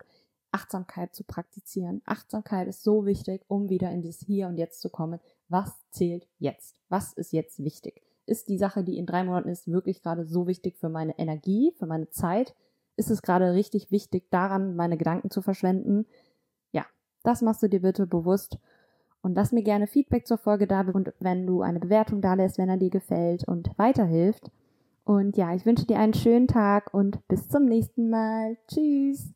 Achtsamkeit 0.52 1.14
zu 1.14 1.22
praktizieren. 1.22 2.00
Achtsamkeit 2.06 2.66
ist 2.66 2.82
so 2.82 3.04
wichtig, 3.04 3.44
um 3.46 3.68
wieder 3.68 3.90
in 3.90 4.00
das 4.00 4.20
Hier 4.20 4.48
und 4.48 4.56
Jetzt 4.56 4.80
zu 4.80 4.88
kommen. 4.88 5.20
Was 5.50 5.70
zählt 5.90 6.26
jetzt? 6.38 6.80
Was 6.88 7.12
ist 7.12 7.30
jetzt 7.34 7.62
wichtig? 7.62 8.00
Ist 8.24 8.48
die 8.48 8.56
Sache, 8.56 8.82
die 8.82 8.96
in 8.96 9.04
drei 9.04 9.22
Monaten 9.22 9.50
ist, 9.50 9.70
wirklich 9.70 10.02
gerade 10.02 10.24
so 10.24 10.46
wichtig 10.46 10.78
für 10.78 10.88
meine 10.88 11.18
Energie, 11.18 11.74
für 11.76 11.86
meine 11.86 12.08
Zeit? 12.08 12.54
Ist 12.96 13.10
es 13.10 13.20
gerade 13.20 13.52
richtig 13.52 13.90
wichtig, 13.90 14.30
daran 14.30 14.76
meine 14.76 14.96
Gedanken 14.96 15.28
zu 15.28 15.42
verschwenden? 15.42 16.06
Ja, 16.72 16.86
das 17.22 17.42
machst 17.42 17.62
du 17.62 17.68
dir 17.68 17.82
bitte 17.82 18.06
bewusst 18.06 18.58
und 19.22 19.34
lass 19.34 19.52
mir 19.52 19.62
gerne 19.62 19.86
Feedback 19.86 20.26
zur 20.26 20.38
Folge 20.38 20.66
da 20.66 20.80
und 20.80 21.12
wenn 21.20 21.46
du 21.46 21.62
eine 21.62 21.80
Bewertung 21.80 22.20
da 22.20 22.34
lässt, 22.34 22.58
wenn 22.58 22.68
er 22.68 22.76
dir 22.76 22.90
gefällt 22.90 23.46
und 23.46 23.70
weiterhilft. 23.76 24.50
Und 25.04 25.36
ja, 25.36 25.54
ich 25.54 25.66
wünsche 25.66 25.86
dir 25.86 25.98
einen 25.98 26.14
schönen 26.14 26.46
Tag 26.46 26.94
und 26.94 27.26
bis 27.28 27.48
zum 27.48 27.64
nächsten 27.64 28.10
Mal. 28.10 28.56
Tschüss. 28.68 29.32